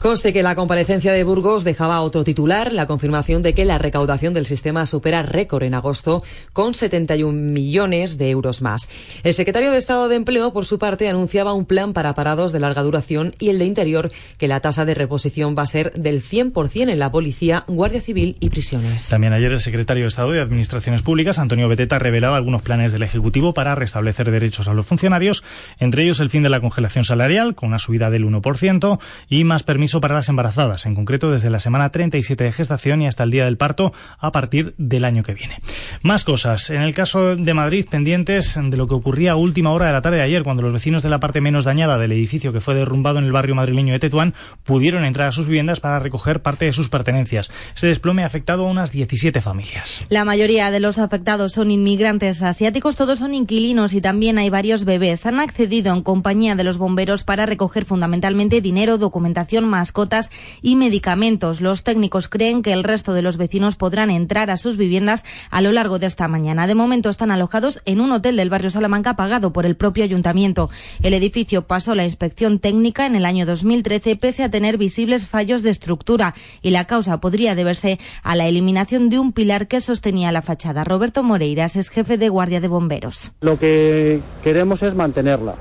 [0.00, 4.32] Conste que la comparecencia de Burgos dejaba otro titular, la confirmación de que la recaudación
[4.32, 8.88] del sistema supera récord en agosto con 71 millones de euros más.
[9.24, 12.60] El secretario de Estado de Empleo, por su parte, anunciaba un plan para parados de
[12.60, 16.22] larga duración y el de Interior, que la tasa de reposición va a ser del
[16.22, 19.08] 100% en la policía, Guardia Civil y prisiones.
[19.08, 23.02] También ayer el secretario de Estado de Administraciones Públicas, Antonio Beteta, revelaba algunos planes del
[23.02, 25.42] Ejecutivo para restablecer derechos a los funcionarios,
[25.80, 29.64] entre ellos el fin de la congelación salarial, con una subida del 1%, y más
[29.64, 33.30] permisos para las embarazadas, en concreto desde la semana 37 de gestación y hasta el
[33.30, 35.56] día del parto a partir del año que viene.
[36.02, 36.68] Más cosas.
[36.70, 40.02] En el caso de Madrid, pendientes de lo que ocurría a última hora de la
[40.02, 42.74] tarde de ayer, cuando los vecinos de la parte menos dañada del edificio que fue
[42.74, 46.66] derrumbado en el barrio madrileño de Tetuán pudieron entrar a sus viviendas para recoger parte
[46.66, 47.50] de sus pertenencias.
[47.74, 50.02] Ese desplome ha afectado a unas 17 familias.
[50.10, 54.84] La mayoría de los afectados son inmigrantes asiáticos, todos son inquilinos y también hay varios
[54.84, 55.24] bebés.
[55.26, 61.60] Han accedido en compañía de los bomberos para recoger fundamentalmente dinero, documentación, mascotas y medicamentos.
[61.60, 65.60] Los técnicos creen que el resto de los vecinos podrán entrar a sus viviendas a
[65.60, 66.66] lo largo de esta mañana.
[66.66, 70.68] De momento están alojados en un hotel del barrio Salamanca pagado por el propio ayuntamiento.
[71.00, 75.62] El edificio pasó la inspección técnica en el año 2013 pese a tener visibles fallos
[75.62, 80.32] de estructura y la causa podría deberse a la eliminación de un pilar que sostenía
[80.32, 80.82] la fachada.
[80.82, 83.30] Roberto Moreiras es jefe de guardia de bomberos.
[83.40, 85.54] Lo que queremos es mantenerla.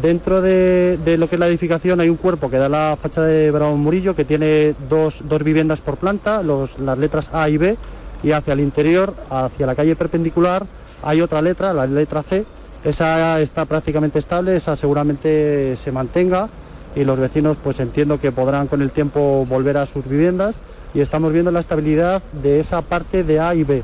[0.00, 3.50] Dentro de, lo que es la edificación hay un cuerpo que da la fachada de
[3.52, 7.76] Bravo Murillo que tiene dos, dos viviendas por planta, las letras A y B,
[8.22, 10.66] y hacia el interior, hacia la calle perpendicular,
[11.02, 12.44] hay otra letra, la letra C.
[12.82, 16.48] Esa está prácticamente estable, esa seguramente se mantenga
[16.96, 20.56] y los vecinos pues entiendo que podrán con el tiempo volver a sus viviendas
[20.92, 23.82] y estamos viendo la estabilidad de esa parte de A y B.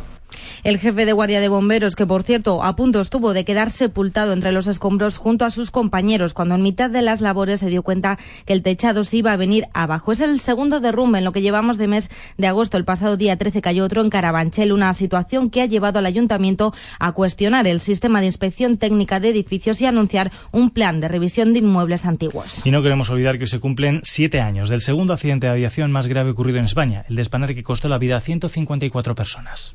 [0.63, 4.35] El jefe de guardia de bomberos, que por cierto a punto estuvo de quedar sepultado
[4.35, 7.83] entre los escombros junto a sus compañeros, cuando en mitad de las labores se dio
[7.83, 10.13] cuenta que el techado se iba a venir abajo.
[10.13, 12.77] Es el segundo derrumbe en lo que llevamos de mes de agosto.
[12.77, 16.75] El pasado día 13 cayó otro en Carabanchel, una situación que ha llevado al ayuntamiento
[16.99, 21.55] a cuestionar el sistema de inspección técnica de edificios y anunciar un plan de revisión
[21.55, 22.61] de inmuebles antiguos.
[22.65, 26.07] Y no queremos olvidar que se cumplen siete años del segundo accidente de aviación más
[26.07, 29.75] grave ocurrido en España, el de Spanair que costó la vida a 154 personas.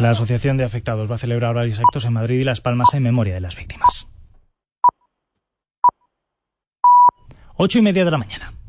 [0.00, 3.02] La Asociación de Afectados va a celebrar varios actos en Madrid y Las Palmas en
[3.02, 4.06] memoria de las víctimas.
[7.56, 8.59] Ocho y media de la mañana.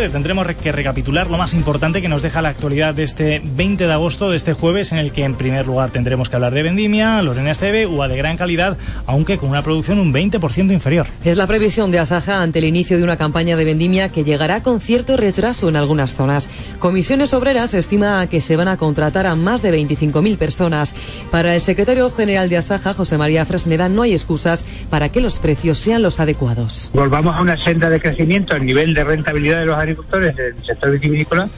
[0.00, 3.86] Siempre, tendremos que recapitular lo más importante que nos deja la actualidad de este 20
[3.86, 6.62] de agosto, de este jueves, en el que en primer lugar tendremos que hablar de
[6.62, 11.06] Vendimia, Lorena Esteve, UA de gran calidad, aunque con una producción un 20% inferior.
[11.22, 14.62] Es la previsión de Asaja ante el inicio de una campaña de Vendimia que llegará
[14.62, 16.48] con cierto retraso en algunas zonas.
[16.78, 20.94] Comisiones Obreras estima que se van a contratar a más de 25.000 personas.
[21.30, 25.38] Para el secretario general de Asaja, José María Fresneda, no hay excusas para que los
[25.38, 26.90] precios sean los adecuados.
[26.94, 30.90] Volvamos a una senda de crecimiento, el nivel de rentabilidad de los agricultores del sector
[30.90, 31.48] vitivinícola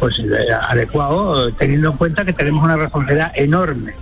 [0.00, 3.94] pues eh, adecuado, teniendo en cuenta que tenemos una responsabilidad enorme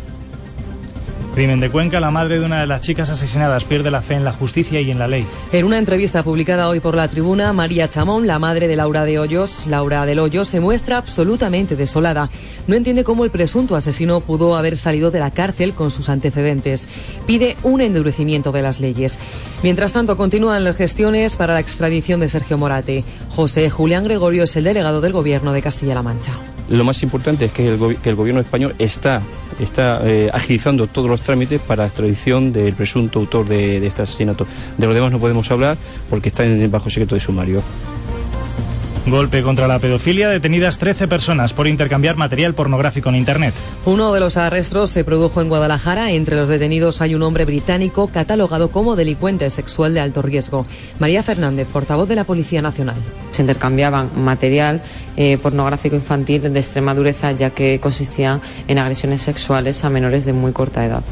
[1.34, 4.24] Crimen de Cuenca, la madre de una de las chicas asesinadas pierde la fe en
[4.24, 5.26] la justicia y en la ley.
[5.52, 9.18] En una entrevista publicada hoy por la tribuna, María Chamón, la madre de Laura de
[9.18, 12.30] Hoyos, Laura del Hoyo, se muestra absolutamente desolada.
[12.66, 16.88] No entiende cómo el presunto asesino pudo haber salido de la cárcel con sus antecedentes.
[17.26, 19.18] Pide un endurecimiento de las leyes.
[19.62, 23.04] Mientras tanto, continúan las gestiones para la extradición de Sergio Morate.
[23.30, 26.32] José Julián Gregorio es el delegado del Gobierno de Castilla-La Mancha.
[26.70, 29.22] Lo más importante es que el, que el Gobierno español está
[29.58, 34.46] está eh, agilizando todos los trámites para extradición del presunto autor de, de este asesinato.
[34.78, 35.76] De lo demás no podemos hablar
[36.08, 37.62] porque está en, bajo secreto de sumario.
[39.06, 43.54] Golpe contra la pedofilia, detenidas 13 personas por intercambiar material pornográfico en Internet.
[43.86, 46.10] Uno de los arrestos se produjo en Guadalajara.
[46.10, 50.66] Entre los detenidos hay un hombre británico catalogado como delincuente sexual de alto riesgo.
[50.98, 52.96] María Fernández, portavoz de la Policía Nacional.
[53.30, 54.82] Se intercambiaban material
[55.16, 60.34] eh, pornográfico infantil de extrema dureza ya que consistía en agresiones sexuales a menores de
[60.34, 61.02] muy corta edad.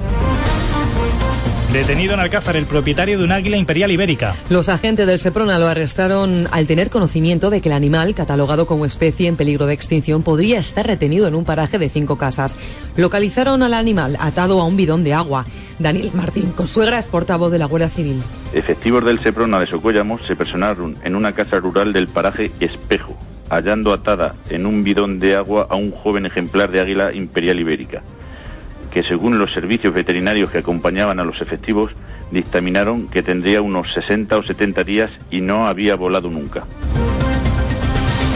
[1.72, 4.34] Detenido en Alcázar el propietario de un águila imperial ibérica.
[4.48, 8.86] Los agentes del Seprona lo arrestaron al tener conocimiento de que el animal, catalogado como
[8.86, 12.58] especie en peligro de extinción, podría estar retenido en un paraje de cinco casas.
[12.96, 15.44] Localizaron al animal atado a un bidón de agua.
[15.78, 18.22] Daniel Martín, consuegra, es portavoz de la Guardia Civil.
[18.54, 23.14] Efectivos del Seprona de Socollamos se personaron en una casa rural del paraje Espejo,
[23.50, 28.02] hallando atada en un bidón de agua a un joven ejemplar de águila imperial ibérica
[28.90, 31.92] que según los servicios veterinarios que acompañaban a los efectivos,
[32.30, 36.64] dictaminaron que tendría unos 60 o 70 días y no había volado nunca.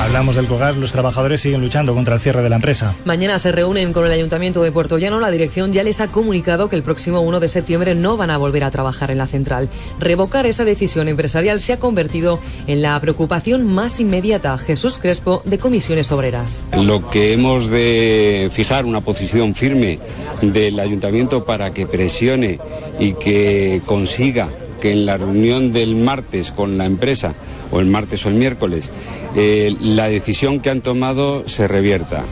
[0.02, 2.92] Hablamos del COGAS, los trabajadores siguen luchando contra el cierre de la empresa.
[3.04, 5.20] Mañana se reúnen con el Ayuntamiento de Puerto Llano.
[5.20, 8.36] La dirección ya les ha comunicado que el próximo 1 de septiembre no van a
[8.36, 9.70] volver a trabajar en la central.
[10.00, 14.58] Revocar esa decisión empresarial se ha convertido en la preocupación más inmediata.
[14.58, 16.64] Jesús Crespo, de Comisiones Obreras.
[16.76, 20.00] Lo que hemos de fijar una posición firme
[20.42, 22.58] del Ayuntamiento para que presione
[22.98, 24.48] y que consiga
[24.82, 27.34] que en la reunión del martes con la empresa,
[27.70, 28.90] o el martes o el miércoles,
[29.36, 32.24] eh, la decisión que han tomado se revierta.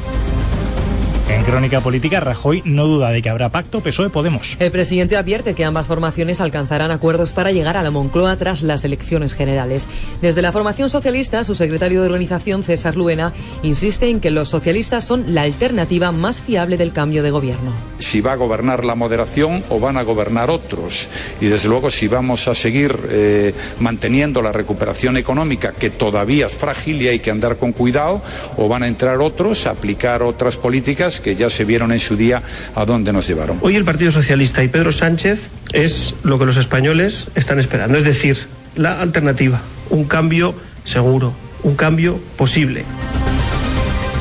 [1.30, 4.56] En Crónica Política, Rajoy no duda de que habrá pacto PSOE-Podemos.
[4.58, 8.84] El presidente advierte que ambas formaciones alcanzarán acuerdos para llegar a la Moncloa tras las
[8.84, 9.88] elecciones generales.
[10.20, 15.04] Desde la formación socialista, su secretario de organización, César Luena, insiste en que los socialistas
[15.04, 17.72] son la alternativa más fiable del cambio de gobierno.
[18.00, 21.08] Si va a gobernar la moderación o van a gobernar otros.
[21.40, 26.54] Y desde luego si vamos a seguir eh, manteniendo la recuperación económica, que todavía es
[26.54, 28.20] frágil y hay que andar con cuidado,
[28.56, 32.16] o van a entrar otros a aplicar otras políticas que ya se vieron en su
[32.16, 32.42] día
[32.74, 33.58] a dónde nos llevaron.
[33.60, 38.04] Hoy el Partido Socialista y Pedro Sánchez es lo que los españoles están esperando, es
[38.04, 38.38] decir,
[38.76, 42.84] la alternativa, un cambio seguro, un cambio posible.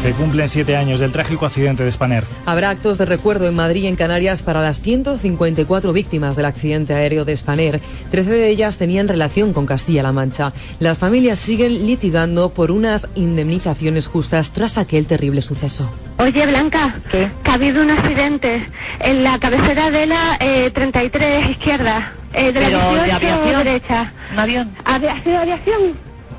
[0.01, 2.23] Se cumplen siete años del trágico accidente de Spanair.
[2.45, 6.93] Habrá actos de recuerdo en Madrid y en Canarias para las 154 víctimas del accidente
[6.93, 7.81] aéreo de Spanair.
[8.09, 10.53] Trece de ellas tenían relación con Castilla-La Mancha.
[10.79, 15.91] Las familias siguen litigando por unas indemnizaciones justas tras aquel terrible suceso.
[16.17, 17.29] Oye, Blanca, ¿Qué?
[17.43, 18.65] que ha habido un accidente
[19.01, 20.37] en la cabecera de la
[20.73, 22.13] 33 eh, izquierda.
[22.33, 23.63] Eh, de la Pero, ¿de aviación?
[23.65, 24.13] derecha.
[24.31, 24.75] ¿Un avión?
[24.85, 25.35] ¿Aviación?
[25.35, 25.81] aviación?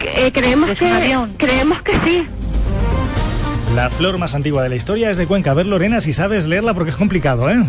[0.01, 1.35] Eh, creemos, ¿Es que, un avión?
[1.37, 2.27] creemos que sí.
[3.75, 5.53] La flor más antigua de la historia es de Cuenca.
[5.53, 7.63] A ver, Lorena, si sabes leerla porque es complicado, ¿eh?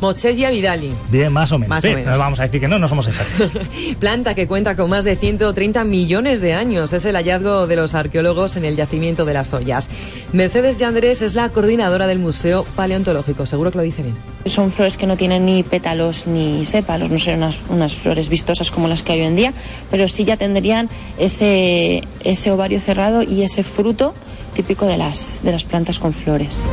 [0.00, 0.90] Mochella Vidali.
[1.10, 1.68] Bien, más o menos.
[1.70, 2.12] Más o Sí, menos.
[2.12, 3.62] no vamos a decir que no, no somos expertos.
[4.00, 6.92] Planta que cuenta con más de 130 millones de años.
[6.92, 9.88] Es el hallazgo de los arqueólogos en el yacimiento de las ollas.
[10.32, 13.46] Mercedes Yandrés es la coordinadora del Museo Paleontológico.
[13.46, 14.16] Seguro que lo dice bien.
[14.46, 18.70] Son flores que no tienen ni pétalos ni sépalos, no son unas, unas flores vistosas
[18.70, 19.54] como las que hay hoy en día,
[19.90, 24.14] pero sí ya tendrían ese, ese ovario cerrado y ese fruto
[24.54, 26.64] típico de las, de las plantas con flores.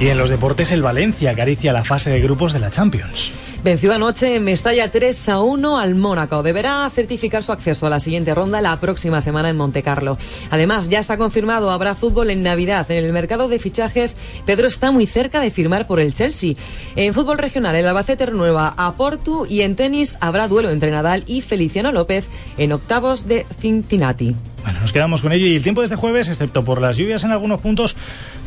[0.00, 3.30] Y en los deportes, el Valencia acaricia la fase de grupos de la Champions.
[3.62, 6.42] Venció anoche en Mestalla 3 a 1 al Mónaco.
[6.42, 10.18] Deberá certificar su acceso a la siguiente ronda la próxima semana en Montecarlo.
[10.50, 12.90] Además, ya está confirmado, habrá fútbol en Navidad.
[12.90, 16.56] En el mercado de fichajes, Pedro está muy cerca de firmar por el Chelsea.
[16.96, 21.22] En fútbol regional, el Albacete renueva a Portu y en tenis habrá duelo entre Nadal
[21.28, 22.26] y Feliciano López
[22.58, 24.34] en octavos de Cincinnati.
[24.62, 27.24] Bueno, nos quedamos con ello y el tiempo de este jueves, excepto por las lluvias
[27.24, 27.96] en algunos puntos,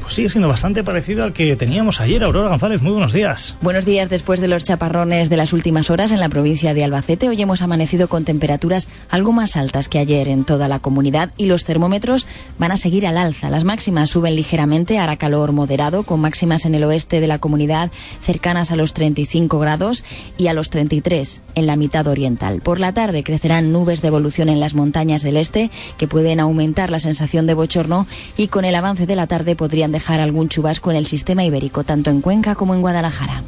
[0.06, 2.24] pues sigue siendo bastante parecido al que teníamos ayer.
[2.24, 3.58] Aurora González, muy buenos días.
[3.62, 4.08] Buenos días.
[4.08, 7.64] Después de los chaparrones de las últimas horas en la provincia de Albacete, hoy hemos
[7.64, 12.28] amanecido con temperaturas algo más altas que ayer en toda la comunidad y los termómetros
[12.60, 13.50] van a seguir al alza.
[13.50, 17.90] Las máximas suben ligeramente, hará calor moderado, con máximas en el oeste de la comunidad
[18.22, 20.06] cercanas a los 35 grados
[20.38, 22.62] y a los 33 en la mitad oriental.
[22.62, 26.92] Por la tarde crecerán nubes de evolución en las montañas del este que pueden aumentar
[26.92, 28.06] la sensación de bochorno
[28.38, 31.86] y con el avance de la tarde podrían dejar algún chubasco en el sistema ibérico,
[31.86, 33.44] tanto en Cuenca como en Guadalajara.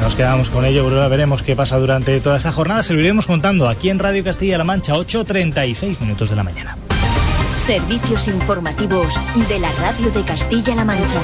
[0.00, 1.08] Nos quedamos con ello, Aurora.
[1.08, 2.82] Veremos qué pasa durante toda esta jornada.
[2.82, 6.76] Se lo iremos contando aquí en Radio Castilla-La Mancha, 8.36 minutos de la mañana.
[7.56, 9.14] Servicios informativos
[9.48, 11.20] de la Radio de Castilla-La Mancha.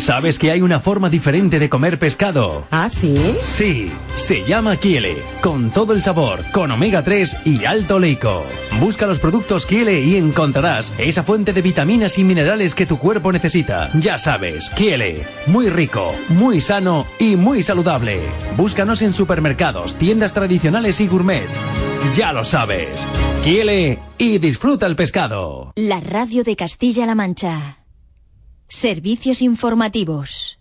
[0.00, 2.66] ¿Sabes que hay una forma diferente de comer pescado?
[2.70, 3.14] ¿Ah, sí?
[3.44, 8.42] Sí, se llama Kiele, con todo el sabor, con omega 3 y alto oleico.
[8.80, 13.30] Busca los productos Kiele y encontrarás esa fuente de vitaminas y minerales que tu cuerpo
[13.30, 13.90] necesita.
[14.00, 18.20] Ya sabes, Kiele, muy rico, muy sano y muy saludable.
[18.56, 21.46] Búscanos en supermercados, tiendas tradicionales y gourmet.
[22.16, 23.06] Ya lo sabes,
[23.44, 25.72] Kiele y disfruta el pescado.
[25.76, 27.79] La Radio de Castilla-La Mancha.
[28.72, 30.60] Servicios informativos.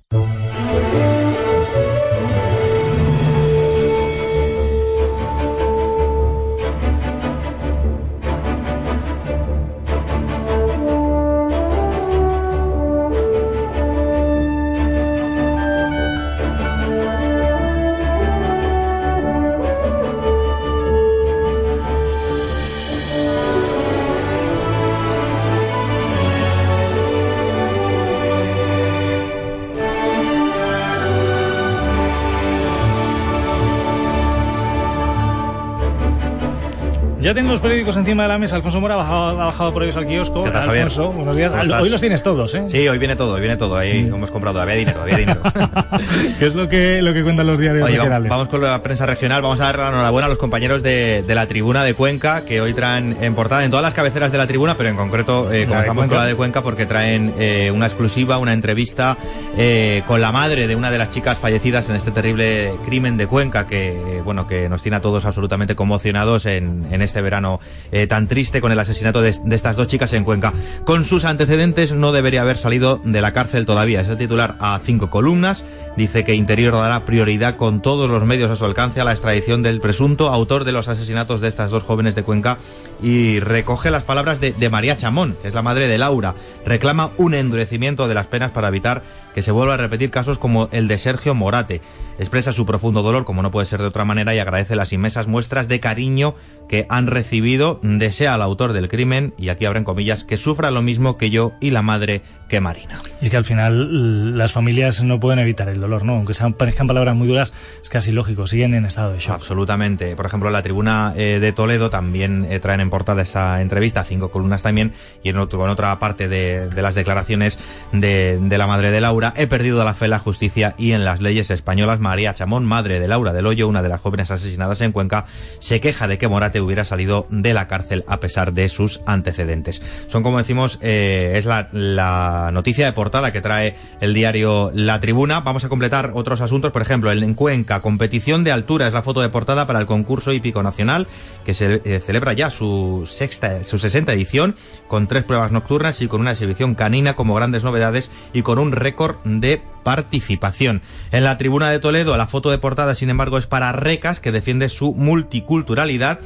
[37.29, 38.55] Ya tengo los periódicos encima de la mesa.
[38.55, 40.45] Alfonso Mora ha bajado, ha bajado por ellos al kiosco.
[40.45, 40.85] ¿Qué tal, Javier?
[40.85, 41.53] Alfonso, buenos días.
[41.79, 42.63] Hoy los tienes todos, ¿eh?
[42.67, 43.77] Sí, hoy viene todo, hoy viene todo.
[43.77, 45.39] Ahí hemos comprado, había dinero, había dinero.
[46.39, 48.31] ¿Qué es lo que, lo que cuentan los diarios Oye, regionales?
[48.31, 49.43] vamos con la prensa regional.
[49.43, 52.61] Vamos a dar la enhorabuena a los compañeros de, de la tribuna de Cuenca, que
[52.61, 55.67] hoy traen en portada en todas las cabeceras de la tribuna, pero en concreto eh,
[55.67, 59.17] comenzamos con la de Cuenca porque traen eh, una exclusiva, una entrevista
[59.55, 63.27] eh, con la madre de una de las chicas fallecidas en este terrible crimen de
[63.27, 67.59] Cuenca, que eh, bueno que nos tiene a todos absolutamente conmocionados en, en este verano
[67.91, 70.53] eh, tan triste con el asesinato de, de estas dos chicas en Cuenca.
[70.85, 74.01] Con sus antecedentes no debería haber salido de la cárcel todavía.
[74.01, 75.63] Es el titular a cinco columnas.
[75.97, 79.63] Dice que Interior dará prioridad con todos los medios a su alcance a la extradición
[79.63, 82.57] del presunto autor de los asesinatos de estas dos jóvenes de Cuenca
[83.01, 86.35] y recoge las palabras de, de María Chamón, que es la madre de Laura.
[86.65, 89.01] Reclama un endurecimiento de las penas para evitar
[89.33, 91.81] que se vuelva a repetir casos como el de Sergio Morate.
[92.17, 95.27] Expresa su profundo dolor, como no puede ser de otra manera, y agradece las inmensas
[95.27, 96.35] muestras de cariño
[96.67, 97.79] que han recibido.
[97.83, 101.53] Desea al autor del crimen, y aquí abren comillas, que sufra lo mismo que yo
[101.59, 102.97] y la madre que Marina.
[103.21, 106.15] Y es que al final las familias no pueden evitar el dolor, ¿no?
[106.15, 109.35] Aunque sean, parezcan palabras muy duras, es casi lógico, siguen en estado de shock.
[109.35, 110.15] Absolutamente.
[110.15, 114.31] Por ejemplo, la tribuna eh, de Toledo también eh, traen en portada esa entrevista, cinco
[114.31, 114.93] columnas también,
[115.23, 117.59] y en, otro, en otra parte de, de las declaraciones
[117.93, 121.05] de, de la madre de Laura, he perdido la fe en la justicia y en
[121.05, 121.99] las leyes españolas.
[121.99, 125.25] María Chamón, madre de Laura del Hoyo, una de las jóvenes asesinadas en Cuenca,
[125.59, 129.81] se queja de que Morate hubiera salido de la cárcel a pesar de sus antecedentes.
[130.07, 134.99] Son, como decimos, eh, es la, la noticia de portada que trae el diario La
[134.99, 135.41] Tribuna.
[135.41, 139.21] Vamos a completar otros asuntos, por ejemplo, en Cuenca, competición de altura es la foto
[139.21, 141.07] de portada para el concurso hípico nacional
[141.45, 144.55] que se eh, celebra ya su sexta, su 60 edición
[144.87, 148.71] con tres pruebas nocturnas y con una exhibición canina como grandes novedades y con un
[148.71, 150.81] récord de participación.
[151.11, 154.31] En la tribuna de Toledo, la foto de portada, sin embargo, es para Recas, que
[154.31, 156.19] defiende su multiculturalidad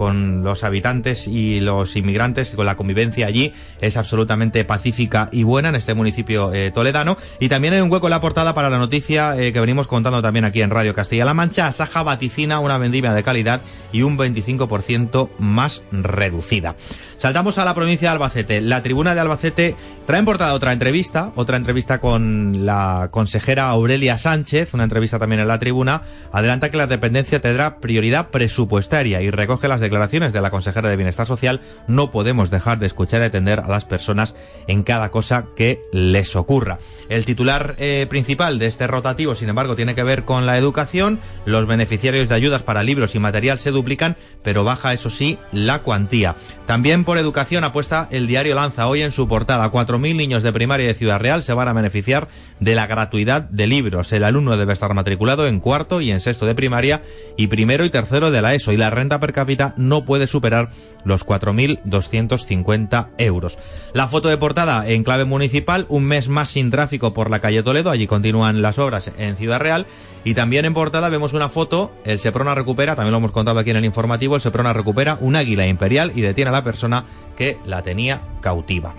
[0.00, 5.68] con los habitantes y los inmigrantes, con la convivencia allí, es absolutamente pacífica y buena
[5.68, 7.18] en este municipio eh, toledano.
[7.38, 10.22] Y también hay un hueco en la portada para la noticia eh, que venimos contando
[10.22, 11.66] también aquí en Radio Castilla-La Mancha.
[11.66, 13.60] Asaja vaticina una vendimia de calidad
[13.92, 16.76] y un 25% más reducida.
[17.18, 18.60] Saltamos a la provincia de Albacete.
[18.62, 19.76] La tribuna de Albacete
[20.06, 25.42] trae en portada otra entrevista, otra entrevista con la consejera Aurelia Sánchez, una entrevista también
[25.42, 26.00] en la tribuna.
[26.32, 30.96] Adelanta que la dependencia tendrá prioridad presupuestaria y recoge las declaraciones de la consejera de
[30.96, 31.60] Bienestar Social.
[31.88, 34.34] No podemos dejar de escuchar y atender a las personas
[34.68, 36.78] en cada cosa que les ocurra.
[37.08, 41.18] El titular eh, principal de este rotativo, sin embargo, tiene que ver con la educación.
[41.44, 45.82] Los beneficiarios de ayudas para libros y material se duplican, pero baja, eso sí, la
[45.82, 46.36] cuantía.
[46.66, 49.72] También por educación apuesta el diario Lanza hoy en su portada.
[49.72, 52.28] 4.000 niños de primaria de Ciudad Real se van a beneficiar
[52.60, 54.12] de la gratuidad de libros.
[54.12, 57.02] El alumno debe estar matriculado en cuarto y en sexto de primaria
[57.36, 60.70] y primero y tercero de la ESO y la renta per cápita no puede superar
[61.04, 63.58] los 4.250 euros.
[63.92, 67.62] La foto de portada en clave municipal, un mes más sin tráfico por la calle
[67.62, 69.86] Toledo, allí continúan las obras en Ciudad Real
[70.24, 73.70] y también en portada vemos una foto, el Seprona recupera, también lo hemos contado aquí
[73.70, 77.04] en el informativo, el Seprona recupera un águila imperial y detiene a la persona
[77.36, 78.94] que la tenía cautiva.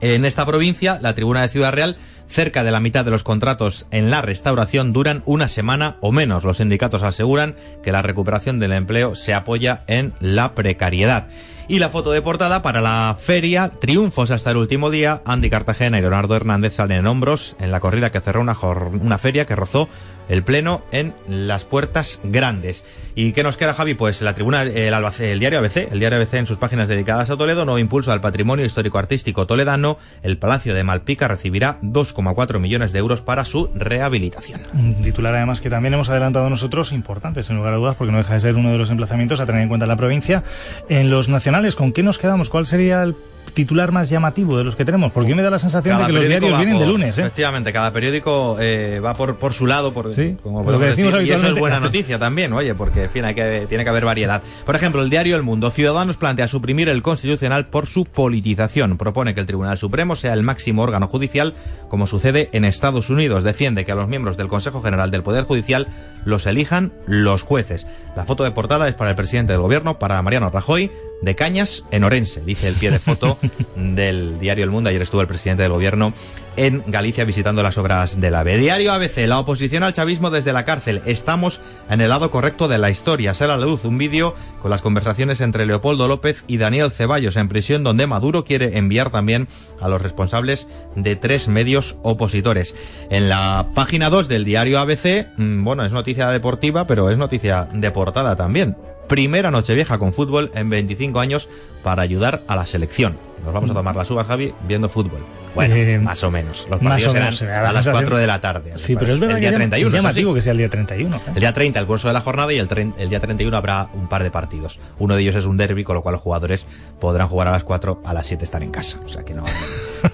[0.00, 1.96] En esta provincia, la tribuna de Ciudad Real
[2.32, 6.44] cerca de la mitad de los contratos en la restauración duran una semana o menos.
[6.44, 11.28] Los sindicatos aseguran que la recuperación del empleo se apoya en la precariedad.
[11.68, 15.98] Y la foto de portada para la feria, triunfos hasta el último día, Andy Cartagena
[15.98, 18.58] y Leonardo Hernández salen en hombros en la corrida que cerró una,
[19.00, 19.88] una feria que rozó
[20.28, 22.84] el pleno en las puertas grandes.
[23.14, 23.94] ¿Y qué nos queda, Javi?
[23.94, 27.36] Pues la tribuna, el, el diario ABC, el diario ABC en sus páginas dedicadas a
[27.36, 32.98] Toledo, nuevo impulso al patrimonio histórico-artístico toledano, el Palacio de Malpica recibirá 2,4 millones de
[32.98, 34.62] euros para su rehabilitación.
[34.72, 38.18] Un titular además que también hemos adelantado nosotros, importantes en lugar de dudas, porque no
[38.18, 40.42] deja de ser uno de los emplazamientos a tener en cuenta en la provincia.
[40.88, 42.48] En los nacionales, ¿con qué nos quedamos?
[42.48, 43.14] ¿Cuál sería el
[43.54, 45.12] titular más llamativo de los que tenemos?
[45.12, 47.18] Porque me da la sensación de que los diarios vienen de lunes.
[47.18, 47.22] ¿eh?
[47.22, 50.11] Efectivamente, cada periódico eh, va por, por su lado, por,
[50.42, 53.24] como lo que decimos decir, y eso es buena noticia también, oye, porque en fin,
[53.24, 54.42] hay que, tiene que haber variedad.
[54.64, 58.96] Por ejemplo, el diario El Mundo, Ciudadanos plantea suprimir el Constitucional por su politización.
[58.96, 61.54] Propone que el Tribunal Supremo sea el máximo órgano judicial,
[61.88, 63.44] como sucede en Estados Unidos.
[63.44, 65.88] Defiende que a los miembros del Consejo General del Poder Judicial
[66.24, 67.86] los elijan los jueces.
[68.16, 70.90] La foto de portada es para el presidente del Gobierno, para Mariano Rajoy,
[71.22, 73.38] de Cañas en Orense, dice el pie de foto
[73.76, 74.90] del diario El Mundo.
[74.90, 76.12] Ayer estuvo el presidente del gobierno
[76.56, 78.58] en Galicia visitando las obras del AVE.
[78.58, 81.00] Diario ABC, la oposición al chavismo desde la cárcel.
[81.06, 83.34] Estamos en el lado correcto de la historia.
[83.34, 87.36] Sale a la luz un vídeo con las conversaciones entre Leopoldo López y Daniel Ceballos
[87.36, 89.48] en prisión, donde Maduro quiere enviar también
[89.80, 90.66] a los responsables
[90.96, 92.74] de tres medios opositores.
[93.10, 97.68] En la página 2 del diario ABC, mm, bueno, es noticia deportiva, pero es noticia
[97.72, 98.76] de portada también
[99.12, 101.46] primera noche vieja con fútbol en 25 años
[101.82, 103.18] para ayudar a la selección.
[103.44, 105.20] Nos vamos a tomar las uvas, Javi, viendo fútbol.
[105.54, 106.66] Bueno, eh, más o menos.
[106.70, 108.72] Los partidos serán a las 4 de la tarde.
[108.76, 111.20] Sí, pero es verdad el día 31, es llamativo que sea el día 31.
[111.34, 114.08] El día 30, el curso de la jornada, y el, el día 31 habrá un
[114.08, 114.78] par de partidos.
[114.98, 116.66] Uno de ellos es un derby, con lo cual los jugadores
[117.00, 118.98] podrán jugar a las 4, a las 7 estar en casa.
[119.04, 119.44] O sea que no,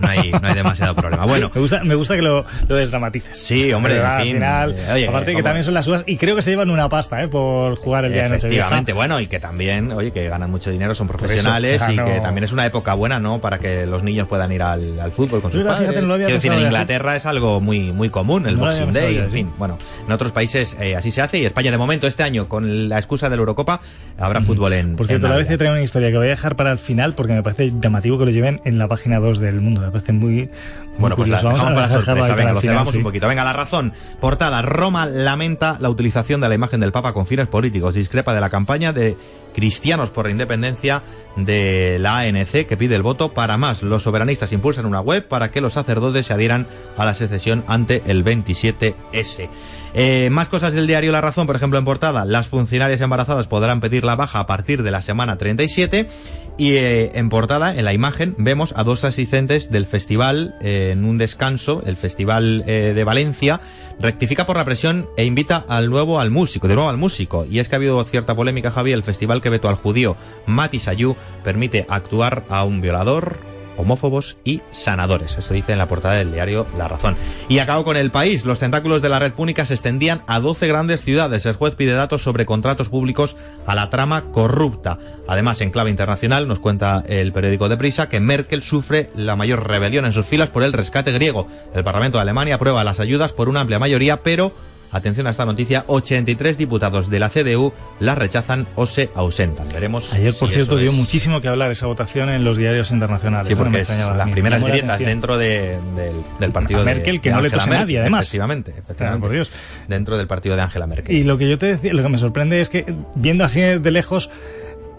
[0.00, 1.24] no, hay, no hay demasiado problema.
[1.24, 3.38] Bueno, me gusta, me gusta que lo, lo desdramatices.
[3.38, 4.74] Sí, hombre, al final.
[4.76, 7.22] Eh, oye, aparte que también son las uvas, y creo que se llevan una pasta
[7.22, 7.28] ¿eh?
[7.28, 8.46] por jugar el día de noche.
[8.48, 12.44] Efectivamente, bueno, y que también, oye, que ganan mucho dinero, son profesionales y que también
[12.44, 13.40] es una época buena, ¿no?
[13.40, 17.16] Para que los niños puedan ir al, al fútbol con sus padres decir, en Inglaterra
[17.16, 19.52] es algo muy, muy común, el Boxing Day, en fin.
[19.58, 22.88] Bueno, en otros países eh, así se hace y España de momento este año, con
[22.88, 23.80] la excusa de la Eurocopa,
[24.18, 24.96] habrá fútbol en.
[24.96, 27.14] Por cierto, en a veces trae una historia que voy a dejar para el final
[27.14, 29.80] porque me parece llamativo que lo lleven en la página 2 del mundo.
[29.80, 30.50] Me parece muy.
[30.98, 32.34] Bueno, pues la dejamos para la sorpresa.
[32.34, 33.28] Venga, lo cerramos un poquito.
[33.28, 33.92] Venga, la razón.
[34.20, 34.62] Portada.
[34.62, 37.94] Roma lamenta la utilización de la imagen del Papa con fines políticos.
[37.94, 39.16] Discrepa de la campaña de
[39.58, 41.02] Cristianos por la Independencia
[41.34, 43.82] de la ANC que pide el voto para más.
[43.82, 48.00] Los soberanistas impulsan una web para que los sacerdotes se adhieran a la secesión ante
[48.06, 49.48] el 27S.
[49.94, 53.80] Eh, más cosas del diario La Razón, por ejemplo, en portada, las funcionarias embarazadas podrán
[53.80, 56.08] pedir la baja a partir de la semana 37
[56.56, 61.04] y eh, en portada, en la imagen, vemos a dos asistentes del festival eh, en
[61.04, 63.60] un descanso, el Festival de Valencia,
[64.00, 67.44] rectifica por la presión e invita al nuevo al músico, de nuevo al músico.
[67.48, 70.80] Y es que ha habido cierta polémica, Javier, el festival que vetó al judío Mati
[70.80, 73.38] Sayú permite actuar a un violador,
[73.78, 75.36] homófobos y sanadores.
[75.38, 77.16] Eso dice en la portada del diario La Razón.
[77.48, 78.44] Y acabo con el país.
[78.44, 81.46] Los tentáculos de la red púnica se extendían a 12 grandes ciudades.
[81.46, 84.98] El juez pide datos sobre contratos públicos a la trama corrupta.
[85.26, 89.66] Además, en clave internacional nos cuenta el periódico de Prisa que Merkel sufre la mayor
[89.66, 91.46] rebelión en sus filas por el rescate griego.
[91.74, 94.52] El Parlamento de Alemania aprueba las ayudas por una amplia mayoría, pero
[94.92, 99.68] atención a esta noticia, 83 diputados de la CDU la rechazan o se ausentan.
[99.68, 100.12] Veremos.
[100.14, 103.48] Ayer, por si cierto, dio es- muchísimo que hablar esa votación en los diarios internacionales.
[103.48, 107.20] Sí, no porque es las primeras grietas dentro de- del, del partido A de Merkel,
[107.20, 108.24] que no le tose Merkel, nadie, además.
[108.26, 109.20] Efectivamente, efectivamente.
[109.20, 109.50] por Dios.
[109.88, 111.14] Dentro del partido de Angela Merkel.
[111.14, 113.90] Y lo que yo te decía, lo que me sorprende es que, viendo así de
[113.90, 114.30] lejos,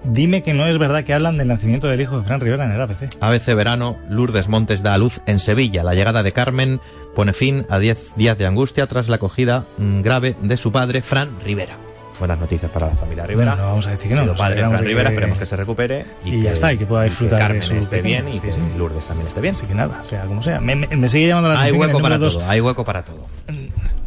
[0.03, 2.71] dime que no es verdad que hablan del nacimiento del hijo de Fran Rivera en
[2.71, 3.09] el ABC.
[3.21, 5.83] ABC Verano, Lourdes Montes da a luz en Sevilla.
[5.83, 6.79] La llegada de Carmen
[7.15, 11.01] pone fin a 10 días de angustia tras la acogida mm, grave de su padre,
[11.01, 11.88] Fran Rivera.
[12.19, 13.51] Buenas noticias para la familia Rivera.
[13.51, 15.45] Bueno, no vamos a decir que no, nos padre Fran de Rivera, que- esperemos que
[15.45, 16.05] se recupere.
[16.25, 18.51] Y ya está, y que pueda disfrutar de Carmen su esté pequeño, bien y que
[18.51, 18.59] sí.
[18.77, 19.55] Lourdes también esté bien.
[19.55, 20.59] Así que nada, sea como sea.
[20.59, 21.81] Me, me- me sigue llamando la Hay atención.
[21.81, 23.25] hueco el para todo, hay hueco para todo.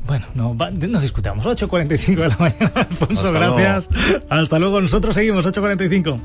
[0.07, 1.47] Bueno, no, va- no discutamos.
[1.47, 3.89] 8.45 de la mañana, Alfonso, Hasta gracias.
[4.29, 6.19] Hasta luego, nosotros seguimos, 8.45.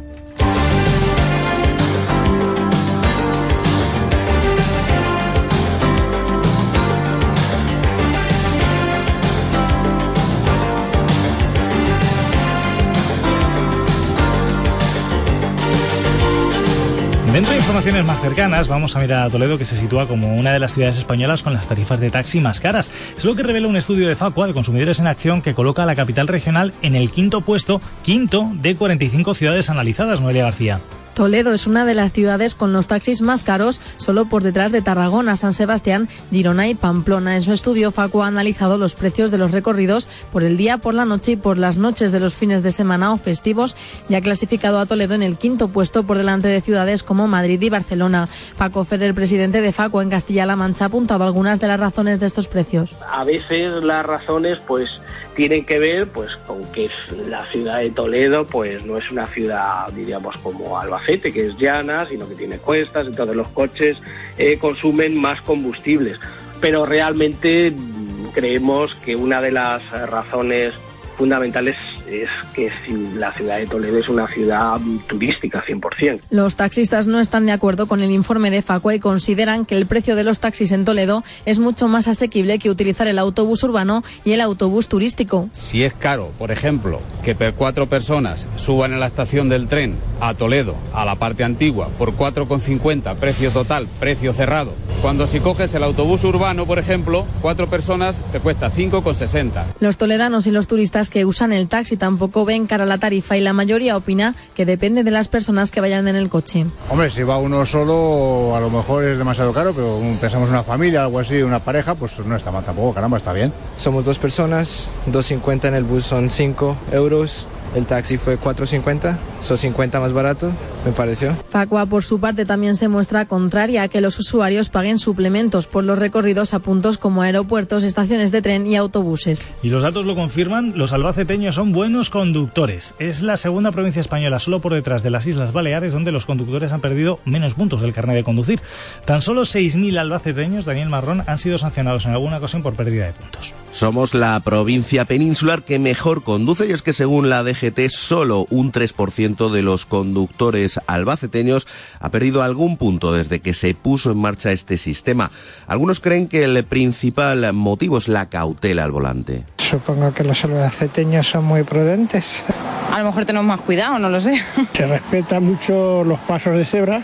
[17.78, 20.74] informaciones más cercanas, vamos a mirar a Toledo, que se sitúa como una de las
[20.74, 22.90] ciudades españolas con las tarifas de taxi más caras.
[23.16, 25.86] Es lo que revela un estudio de Facua de Consumidores en Acción que coloca a
[25.86, 30.82] la capital regional en el quinto puesto, quinto de 45 ciudades analizadas, Noelia García.
[31.18, 34.84] Toledo es una de las ciudades con los taxis más caros, solo por detrás de
[34.84, 37.36] Tarragona, San Sebastián, Girona y Pamplona.
[37.36, 40.94] En su estudio, Facu ha analizado los precios de los recorridos por el día, por
[40.94, 43.76] la noche y por las noches de los fines de semana o festivos
[44.08, 47.60] y ha clasificado a Toledo en el quinto puesto por delante de ciudades como Madrid
[47.64, 48.30] y Barcelona.
[48.56, 52.28] Paco Ferrer, presidente de Facu en Castilla-La Mancha, ha apuntado algunas de las razones de
[52.28, 52.92] estos precios.
[53.12, 55.02] a veces las razones pues
[55.38, 56.90] tienen que ver pues con que
[57.30, 62.08] la ciudad de Toledo pues no es una ciudad diríamos como Albacete que es llana
[62.08, 63.98] sino que tiene cuestas entonces los coches
[64.40, 66.20] eh, consumen más combustibles.
[66.60, 70.74] Pero realmente mm, creemos que una de las razones
[71.18, 71.76] fundamentales
[72.08, 72.72] es que
[73.16, 76.22] la ciudad de Toledo es una ciudad turística 100%.
[76.30, 79.86] Los taxistas no están de acuerdo con el informe de Facua y consideran que el
[79.86, 84.04] precio de los taxis en Toledo es mucho más asequible que utilizar el autobús urbano
[84.24, 85.50] y el autobús turístico.
[85.52, 89.96] Si es caro, por ejemplo, que per cuatro personas suban a la estación del tren
[90.22, 94.74] a Toledo, a la parte antigua, por 4,50, precio total, precio cerrado.
[95.02, 99.66] Cuando si coges el autobús urbano, por ejemplo, cuatro personas te cuesta 5,60.
[99.80, 103.42] Los toledanos y los turistas que usan el taxi tampoco ven cara la tarifa y
[103.42, 106.66] la mayoría opina que depende de las personas que vayan en el coche.
[106.90, 110.64] Hombre, si va uno solo, a lo mejor es demasiado caro, pero pensamos en una
[110.64, 113.54] familia, algo así, una pareja, pues no está mal tampoco, caramba, está bien.
[113.78, 119.58] Somos dos personas, 2.50 en el bus son 5 euros, el taxi fue 4.50, son
[119.58, 120.52] 50 más barato,
[120.86, 121.36] me pareció.
[121.50, 125.84] Facua, por su parte, también se muestra contraria a que los usuarios paguen suplementos por
[125.84, 129.48] los recorridos a puntos como aeropuertos, estaciones de tren y autobuses.
[129.64, 132.96] Y los datos lo confirman, los albaceteños son buenos conductores.
[133.00, 136.72] Es la segunda provincia española, solo por detrás de las Islas Baleares, donde los conductores
[136.72, 138.62] han perdido menos puntos del carnet de conducir.
[139.06, 143.14] Tan solo 6.000 albaceteños, Daniel Marrón, han sido sancionados en alguna ocasión por pérdida de
[143.14, 143.54] puntos.
[143.72, 148.72] Somos la provincia peninsular que mejor conduce y es que según la DGT solo un
[148.72, 151.68] 3% de los conductores albaceteños
[152.00, 155.32] ha perdido algún punto desde que se puso en marcha este sistema.
[155.68, 159.46] Algunos creen que el principal motivo es la cautela al volante.
[159.58, 162.44] Supongo que los albaceteños son muy prudentes.
[162.92, 164.42] A lo mejor tenemos más cuidado, no lo sé.
[164.74, 167.04] Se respetan mucho los pasos de cebra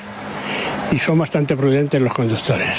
[0.91, 2.69] y son bastante prudentes los conductores.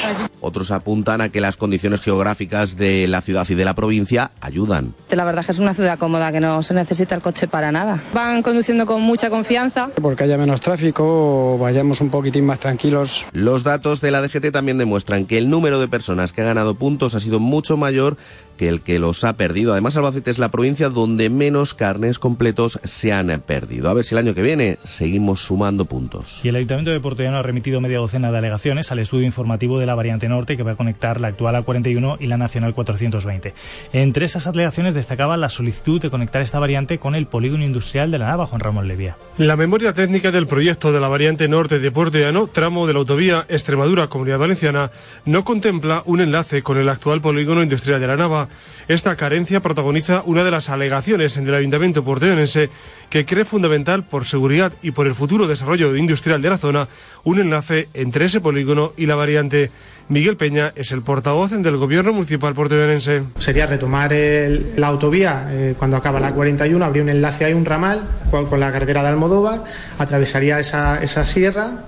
[0.41, 4.95] Otros apuntan a que las condiciones geográficas de la ciudad y de la provincia ayudan.
[5.11, 7.73] La verdad es que es una ciudad cómoda, que no se necesita el coche para
[7.73, 8.03] nada.
[8.12, 9.89] Van conduciendo con mucha confianza.
[10.01, 13.25] Porque haya menos tráfico vayamos un poquitín más tranquilos.
[13.33, 16.75] Los datos de la DGT también demuestran que el número de personas que ha ganado
[16.75, 18.17] puntos ha sido mucho mayor
[18.57, 19.73] que el que los ha perdido.
[19.73, 23.89] Además, Albacete es la provincia donde menos carnes completos se han perdido.
[23.89, 26.41] A ver si el año que viene seguimos sumando puntos.
[26.43, 29.87] Y el Ayuntamiento de Portollano ha remitido media docena de alegaciones al estudio informativo de
[29.87, 33.55] la variante norte que va a conectar la actual A41 y la Nacional 420.
[33.93, 38.19] Entre esas alegaciones destacaba la solicitud de conectar esta variante con el polígono industrial de
[38.19, 39.17] la Nava, Juan Ramón Levía.
[39.39, 43.01] La memoria técnica del proyecto de la variante norte de Puerto Llano, tramo de la
[43.01, 44.91] autovía Extremadura-Comunidad Valenciana,
[45.25, 48.44] no contempla un enlace con el actual polígono industrial de la Nava.
[48.89, 52.71] Esta carencia protagoniza una de las alegaciones en el Ayuntamiento porteñonense
[53.09, 56.89] que cree fundamental por seguridad y por el futuro desarrollo industrial de la zona
[57.25, 59.71] un enlace entre ese polígono y la variante.
[60.09, 63.23] Miguel Peña es el portavoz del Gobierno Municipal porteñonense.
[63.39, 68.03] Sería retomar la autovía eh, cuando acaba la 41, habría un enlace ahí, un ramal
[68.31, 69.65] con, con la carretera de Almodóvar,
[69.99, 71.85] atravesaría esa, esa sierra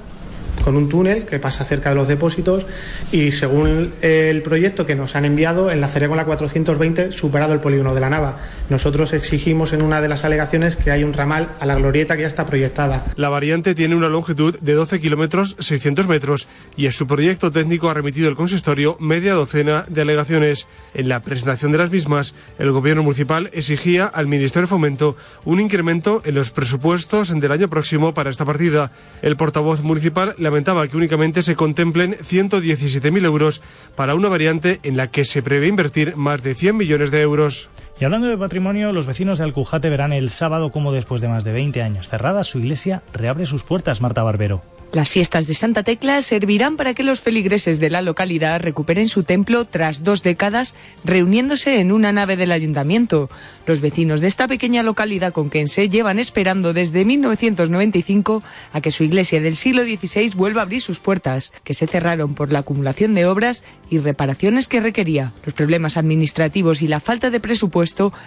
[0.65, 2.67] con un túnel que pasa cerca de los depósitos
[3.13, 7.95] y según el proyecto que nos han enviado enlazaría con la 420 superado el polígono
[7.95, 8.39] de la Nava.
[8.69, 12.23] Nosotros exigimos en una de las alegaciones que hay un ramal a la glorieta que
[12.23, 13.05] ya está proyectada.
[13.17, 17.89] La variante tiene una longitud de 12 kilómetros 600 metros y en su proyecto técnico
[17.89, 20.67] ha remitido el consistorio media docena de alegaciones.
[20.95, 25.61] En la presentación de las mismas, el gobierno municipal exigía al Ministerio de Fomento un
[25.61, 28.91] incremento en los presupuestos del año próximo para esta partida.
[29.23, 33.63] El portavoz municipal lamentaba que únicamente se contemplen 117.000 euros
[33.95, 37.69] para una variante en la que se prevé invertir más de 100 millones de euros.
[37.99, 41.45] Y hablando de patrimonio, los vecinos de Alcujate verán el sábado cómo después de más
[41.45, 44.63] de 20 años cerrada, su iglesia reabre sus puertas, Marta Barbero.
[44.93, 49.25] Las fiestas de Santa Tecla servirán para que los feligreses de la localidad recuperen su
[49.25, 50.75] templo tras dos décadas
[51.05, 53.29] reuniéndose en una nave del ayuntamiento.
[53.67, 58.43] Los vecinos de esta pequeña localidad conquense llevan esperando desde 1995
[58.73, 62.35] a que su iglesia del siglo XVI vuelva a abrir sus puertas, que se cerraron
[62.35, 65.33] por la acumulación de obras y reparaciones que requería.
[65.45, 67.86] Los problemas administrativos y la falta de presupuesto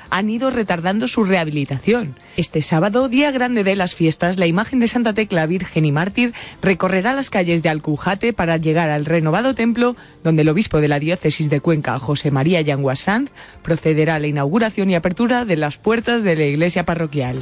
[0.10, 2.16] han ido retardando su rehabilitación.
[2.38, 6.34] Este sábado, día grande de las fiestas, la imagen de Santa Tecla Virgen y Mártir
[6.62, 11.00] recorrerá las calles de Alcujate para llegar al renovado templo donde el obispo de la
[11.00, 13.32] diócesis de Cuenca, José María Yanguas Sanz,
[13.62, 17.40] procederá a la inauguración y apertura de las puertas de la iglesia parroquial.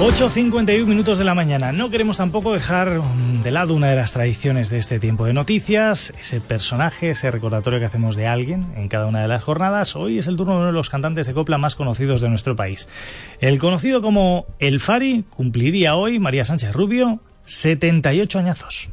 [0.00, 1.72] 8.51 minutos de la mañana.
[1.72, 3.00] No queremos tampoco dejar
[3.42, 7.78] de lado una de las tradiciones de este tiempo de noticias, ese personaje, ese recordatorio
[7.78, 9.96] que hacemos de alguien en cada una de las jornadas.
[9.96, 12.56] Hoy es el turno de uno de los cantantes de copla más conocidos de nuestro
[12.56, 12.88] país.
[13.40, 18.90] El conocido como El Fari cumpliría hoy, María Sánchez Rubio, 78 añazos.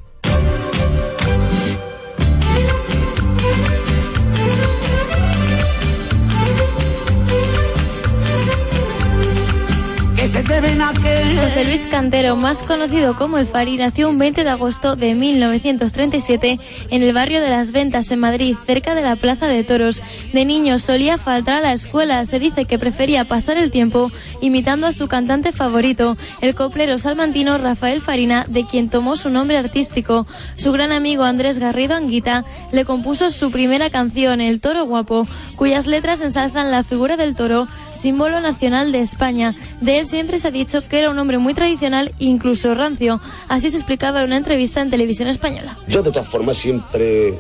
[10.36, 16.59] José Luis Cantero, más conocido como El Fari, nació un 20 de agosto de 1937
[16.89, 20.03] en el barrio de Las Ventas, en Madrid, cerca de la Plaza de Toros.
[20.33, 22.25] De niño solía faltar a la escuela.
[22.25, 24.11] Se dice que prefería pasar el tiempo
[24.41, 29.57] imitando a su cantante favorito, el coplero salmantino Rafael Farina, de quien tomó su nombre
[29.57, 30.27] artístico.
[30.57, 35.88] Su gran amigo Andrés Garrido Anguita le compuso su primera canción, El Toro Guapo, cuyas
[35.88, 39.55] letras ensalzan la figura del toro, símbolo nacional de España.
[39.79, 43.21] De él siempre se ha dicho que era un hombre muy tradicional incluso rancio.
[43.47, 45.78] Así se explicaba en una entrevista en televisión española.
[45.88, 47.34] Yo de todas formas siempre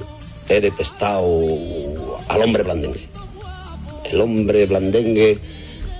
[0.49, 1.25] he detestado
[2.27, 3.07] al hombre blandengue.
[4.11, 5.37] El hombre blandengue,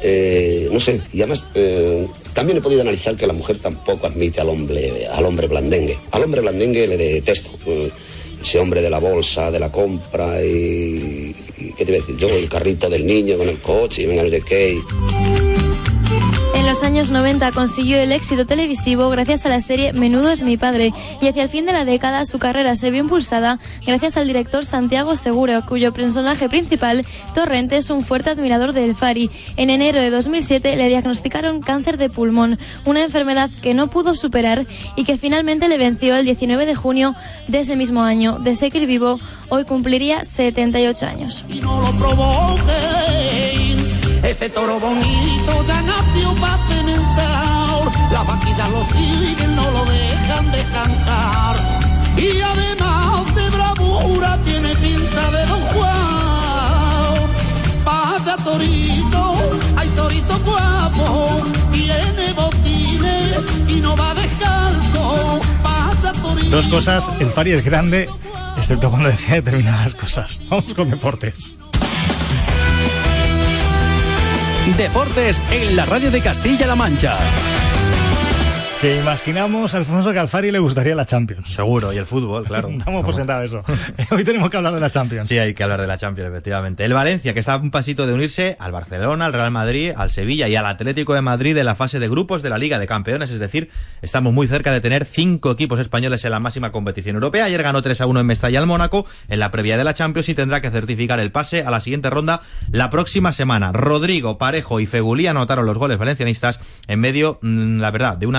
[0.01, 4.41] eh, no sé, y además eh, también he podido analizar que la mujer tampoco admite
[4.41, 5.97] al hombre, al hombre blandengue.
[6.11, 7.49] Al hombre blandengue le detesto.
[7.65, 7.91] Eh,
[8.41, 12.17] ese hombre de la bolsa, de la compra y, y ¿qué te voy a decir?
[12.17, 14.79] Yo el carrito del niño con el coche y venga no sé qué.
[16.66, 20.57] En los años 90 consiguió el éxito televisivo gracias a la serie Menudo es mi
[20.57, 24.26] padre y hacia el fin de la década su carrera se vio impulsada gracias al
[24.26, 27.05] director Santiago Seguro, cuyo personaje principal,
[27.36, 29.30] Torrente, es un fuerte admirador del Fari.
[29.57, 34.66] En enero de 2007 le diagnosticaron cáncer de pulmón, una enfermedad que no pudo superar
[34.95, 37.13] y que finalmente le venció el 19 de junio
[37.47, 38.39] de ese mismo año.
[38.39, 41.45] De seguir vivo, hoy cumpliría 78 años.
[41.47, 43.14] Y no lo.
[44.26, 47.91] Ese toro bonito ya nació para cementar.
[48.11, 51.55] Las vaquillas lo siguen, no lo dejan descansar.
[52.17, 57.30] Y además de bravura tiene pinta de Don Juan.
[57.86, 59.34] Vaya torito,
[59.76, 61.43] hay torito guapo.
[61.71, 65.39] Tiene botines y no va descalzo.
[65.61, 66.49] Vaya torito.
[66.49, 68.09] Dos cosas, el Fari es grande,
[68.57, 70.39] excepto cuando decía determinadas cosas.
[70.49, 71.55] Vamos con deportes.
[74.74, 77.18] Deportes en la radio de Castilla-La Mancha.
[78.86, 81.49] Que imaginamos, Alfonso, que al Fari le gustaría la Champions.
[81.49, 82.69] Seguro, y el fútbol, claro.
[82.71, 83.63] Damos por sentado eso.
[84.11, 85.27] Hoy tenemos que hablar de la Champions.
[85.27, 86.86] Sí, hay que hablar de la Champions, efectivamente.
[86.86, 90.11] El Valencia, que está a un pasito de unirse al Barcelona, al Real Madrid, al
[90.11, 92.86] Sevilla y al Atlético de Madrid en la fase de grupos de la Liga de
[92.86, 93.31] Campeones.
[93.31, 93.71] Es decir,
[94.03, 97.45] estamos muy cerca de tener cinco equipos españoles en la máxima competición europea.
[97.45, 100.29] Ayer ganó 3 a 1 en Mestalla al Mónaco en la previa de la Champions
[100.29, 103.71] y tendrá que certificar el pase a la siguiente ronda la próxima semana.
[103.71, 108.36] Rodrigo, Parejo y Fegulí anotaron los goles valencianistas en medio, mm, la verdad, de un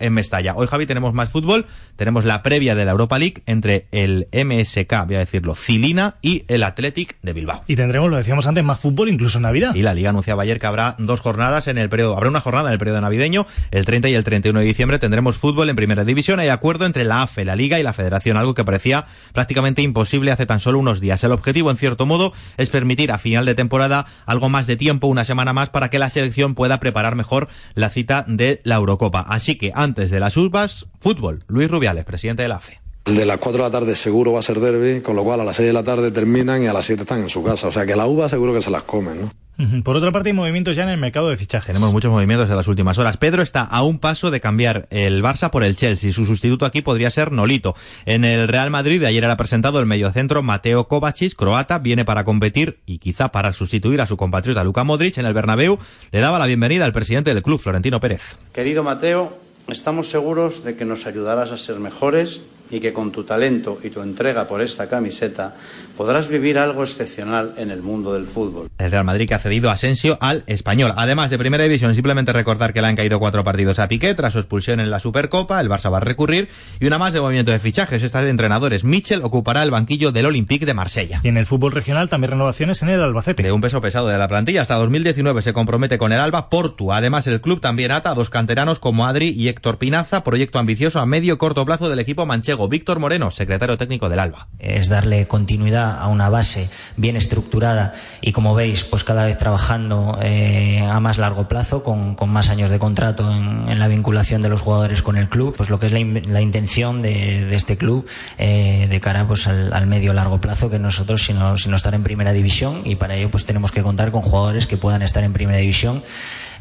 [0.00, 0.54] en Mestalla.
[0.56, 1.66] Hoy, Javi, tenemos más fútbol.
[1.96, 6.44] Tenemos la previa de la Europa League entre el MSK, voy a decirlo, Cilina y
[6.48, 7.64] el Athletic de Bilbao.
[7.66, 9.74] Y tendremos, lo decíamos antes, más fútbol incluso en Navidad.
[9.74, 12.68] Y la Liga anunciaba ayer que habrá dos jornadas en el periodo, habrá una jornada
[12.68, 16.04] en el periodo navideño, el 30 y el 31 de diciembre tendremos fútbol en primera
[16.04, 16.40] división.
[16.40, 20.30] Hay acuerdo entre la AFE, la Liga y la Federación, algo que parecía prácticamente imposible
[20.30, 21.22] hace tan solo unos días.
[21.24, 25.06] El objetivo, en cierto modo, es permitir a final de temporada algo más de tiempo,
[25.06, 29.20] una semana más, para que la selección pueda preparar mejor la cita de la Eurocopa.
[29.20, 31.44] Así que que antes de las urbas, fútbol.
[31.46, 32.80] Luis Rubiales, presidente de la AFE.
[33.04, 35.40] El de las 4 de la tarde seguro va a ser derby, con lo cual
[35.40, 37.68] a las 6 de la tarde terminan y a las 7 están en su casa.
[37.68, 39.82] O sea que la uva seguro que se las comen, ¿no?
[39.82, 41.66] Por otra parte, hay movimientos ya en el mercado de fichajes.
[41.66, 43.16] Tenemos muchos movimientos en las últimas horas.
[43.16, 46.12] Pedro está a un paso de cambiar el Barça por el Chelsea.
[46.12, 47.74] Su sustituto aquí podría ser Nolito.
[48.06, 52.22] En el Real Madrid de ayer era presentado el mediocentro Mateo Kovacic, croata, viene para
[52.22, 55.80] competir y quizá para sustituir a su compatriota Luka Modric en el Bernabéu.
[56.12, 58.38] Le daba la bienvenida al presidente del club, Florentino Pérez.
[58.52, 63.24] Querido Mateo, estamos seguros de que nos ayudarás a ser mejores y que con tu
[63.24, 65.54] talento y tu entrega por esta camiseta
[65.98, 68.68] podrás vivir algo excepcional en el mundo del fútbol.
[68.78, 70.92] El Real Madrid que ha cedido a Asensio al español.
[70.96, 74.32] Además de primera división, simplemente recordar que le han caído cuatro partidos a Piqué tras
[74.32, 75.60] su expulsión en la Supercopa.
[75.60, 76.50] El Barça va a recurrir.
[76.78, 78.04] Y una más de movimiento de fichajes.
[78.04, 78.84] Esta de entrenadores.
[78.84, 81.20] Michel ocupará el banquillo del Olympique de Marsella.
[81.24, 83.42] Y en el fútbol regional también renovaciones en el Albacete.
[83.42, 84.62] De un peso pesado de la plantilla.
[84.62, 86.92] Hasta 2019 se compromete con el Alba Portu.
[86.92, 90.22] Además, el club también ata a dos canteranos como Adri y Héctor Pinaza.
[90.22, 92.68] Proyecto ambicioso a medio y corto plazo del equipo manchego.
[92.68, 94.46] Víctor Moreno, secretario técnico del Alba.
[94.60, 100.18] Es darle continuidad a una base bien estructurada y como veis, pues cada vez trabajando
[100.22, 104.48] eh, a más largo plazo, con, con, más años de contrato en, la vinculación de
[104.48, 107.76] los jugadores con el club, pues lo que es la, la intención de, de, este
[107.76, 108.06] club
[108.38, 112.02] eh, de cara pues al, al, medio largo plazo que nosotros sino, sino estar en
[112.02, 115.32] primera división y para ello pues tenemos que contar con jugadores que puedan estar en
[115.32, 116.02] primera división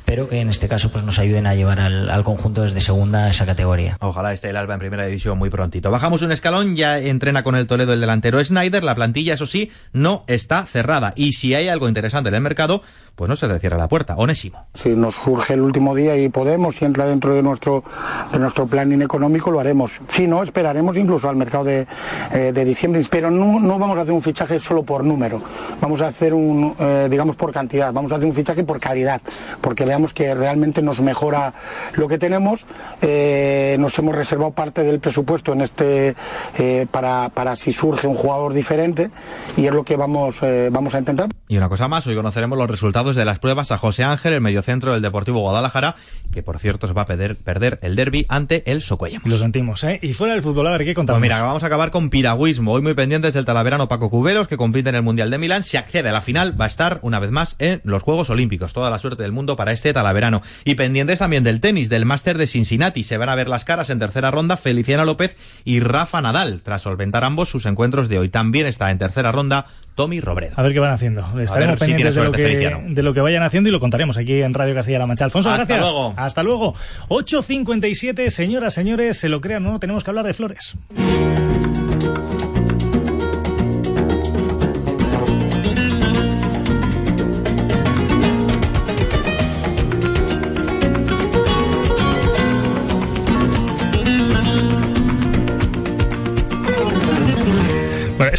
[0.08, 3.26] pero que en este caso pues nos ayuden a llevar al, al, conjunto desde segunda
[3.26, 3.98] a esa categoría.
[4.00, 5.92] Ojalá esté el Alba en primera división muy prontito.
[5.92, 9.70] Bajamos un escalón, ya entrena con el Toledo el delantero Snyder, la plantilla eso sí
[9.92, 12.82] no está cerrada y si hay algo interesante en el mercado,
[13.16, 14.16] pues no se le cierra la puerta.
[14.16, 14.66] Onésimo.
[14.76, 17.84] Si nos surge el último día y podemos, si entra dentro de nuestro,
[18.32, 20.00] de nuestro planning económico, lo haremos.
[20.12, 21.86] Si no, esperaremos incluso al mercado de,
[22.32, 25.42] eh, de diciembre, pero no, no, vamos a hacer un fichaje solo por número,
[25.82, 29.20] vamos a hacer un, eh, digamos, por cantidad, vamos a hacer un fichaje por calidad,
[29.60, 31.54] porque veamos que realmente nos mejora
[31.94, 32.66] lo que tenemos.
[33.02, 36.16] Eh, nos hemos reservado parte del presupuesto en este
[36.58, 39.10] eh, para, para, si surge un jugador diferente
[39.56, 41.30] y es lo que vamos, eh, vamos a intentar.
[41.48, 44.42] Y una cosa más, hoy conoceremos los resultados de las pruebas a José Ángel, el
[44.42, 45.96] mediocentro del Deportivo Guadalajara,
[46.32, 49.30] que por cierto se va a perder, perder el derby ante el Socuellamos.
[49.30, 50.00] Lo sentimos, ¿eh?
[50.02, 51.20] Y fuera del fútbol, a ver, ¿qué contamos?
[51.20, 52.74] Pues mira, vamos a acabar con piragüismo.
[52.74, 55.64] Hoy muy pendientes del talaverano Paco Cuberos, que compite en el Mundial de Milán.
[55.64, 58.74] Si accede a la final, va a estar una vez más en los Juegos Olímpicos.
[58.74, 60.42] Toda la suerte del mundo para este talaverano.
[60.66, 63.04] Y pendientes también del tenis, del máster de Cincinnati.
[63.04, 66.82] Se van a ver las caras en tercera ronda Feliciana López y Rafa Nadal, tras
[66.84, 68.30] solventar ambos sus encuentros de hoy.
[68.30, 69.66] También está en tercera ronda
[69.96, 70.54] Tommy Robredo.
[70.58, 71.26] A ver qué van haciendo.
[71.42, 72.82] Estaremos si pendientes de, lo que, Feliciano.
[72.88, 75.26] de lo que vayan haciendo y lo contaremos aquí en Radio Castilla-La Mancha.
[75.26, 75.80] Alfonso, Hasta gracias.
[75.82, 76.14] luego.
[76.18, 76.76] Hasta luego.
[77.10, 80.78] 8.57, señoras, señores, se lo crean o no, tenemos que hablar de flores.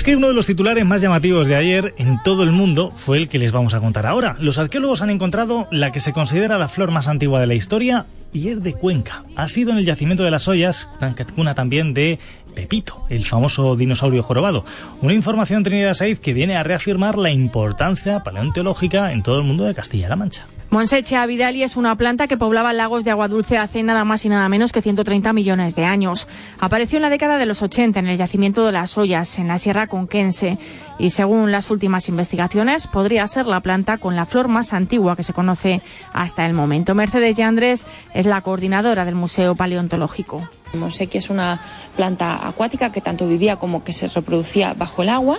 [0.09, 3.29] Que uno de los titulares más llamativos de ayer en todo el mundo fue el
[3.29, 4.37] que les vamos a contar ahora.
[4.41, 8.07] Los arqueólogos han encontrado la que se considera la flor más antigua de la historia
[8.33, 9.23] y es de Cuenca.
[9.37, 10.89] Ha sido en el yacimiento de las ollas,
[11.35, 12.19] cuna también de
[12.55, 14.65] Pepito, el famoso dinosaurio jorobado.
[15.03, 19.65] Una información Trinidad Said que viene a reafirmar la importancia paleontológica en todo el mundo
[19.65, 20.47] de Castilla-La Mancha.
[20.71, 24.29] Monsechia vidali es una planta que poblaba lagos de agua dulce hace nada más y
[24.29, 26.29] nada menos que 130 millones de años.
[26.61, 29.59] Apareció en la década de los 80 en el yacimiento de las Ollas, en la
[29.59, 30.59] Sierra Conquense,
[30.99, 35.23] y según las últimas investigaciones, podría ser la planta con la flor más antigua que
[35.23, 35.81] se conoce
[36.12, 36.95] hasta el momento.
[36.95, 40.51] Mercedes Yandres es la coordinadora del Museo Paleontológico.
[40.75, 41.62] Monsequia es una
[41.97, 45.39] planta acuática que tanto vivía como que se reproducía bajo el agua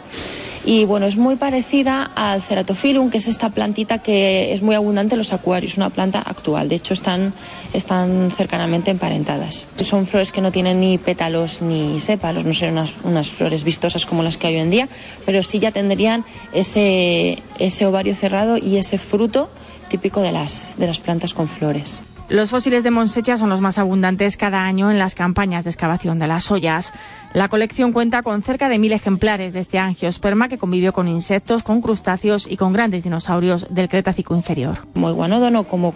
[0.66, 5.16] y bueno, es muy parecida al Ceratophyllum, que es esta plantita que es muy abundante
[5.16, 6.70] en los acuarios, una planta actual.
[6.70, 7.34] De hecho, están,
[7.74, 9.66] están cercanamente emparentadas.
[9.84, 14.05] Son flores que no tienen ni pétalos ni sépalos, no son unas, unas flores vistosas
[14.05, 14.89] como las que hay hoy en día,
[15.26, 19.49] pero sí ya tendrían ese, ese ovario cerrado y ese fruto
[19.89, 22.01] típico de las, de las plantas con flores.
[22.30, 26.20] Los fósiles de Monsecha son los más abundantes cada año en las campañas de excavación
[26.20, 26.94] de las ollas.
[27.34, 31.64] La colección cuenta con cerca de mil ejemplares de este angiosperma que convivió con insectos,
[31.64, 34.82] con crustáceos y con grandes dinosaurios del Cretácico inferior.
[34.94, 35.92] Iguanódono, como.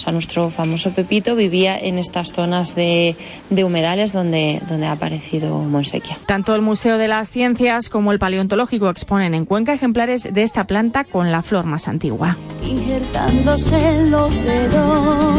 [0.00, 3.16] O sea, nuestro famoso Pepito vivía en estas zonas de,
[3.50, 6.16] de humedales donde, donde ha aparecido Monsequia.
[6.24, 10.66] Tanto el Museo de las Ciencias como el Paleontológico exponen en Cuenca ejemplares de esta
[10.66, 12.38] planta con la flor más antigua.
[12.66, 15.36] Injertándose los dedos,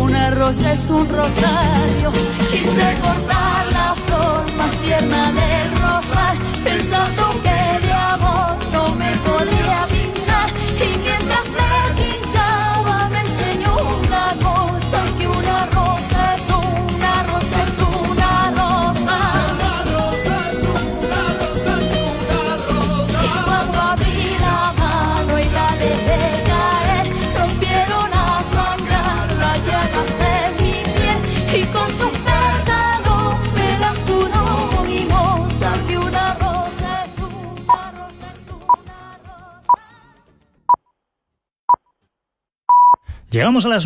[0.00, 2.12] una rosa es un rosario,
[2.52, 5.47] quise cortar la flor más tierna del
[43.30, 43.76] Llegamos a las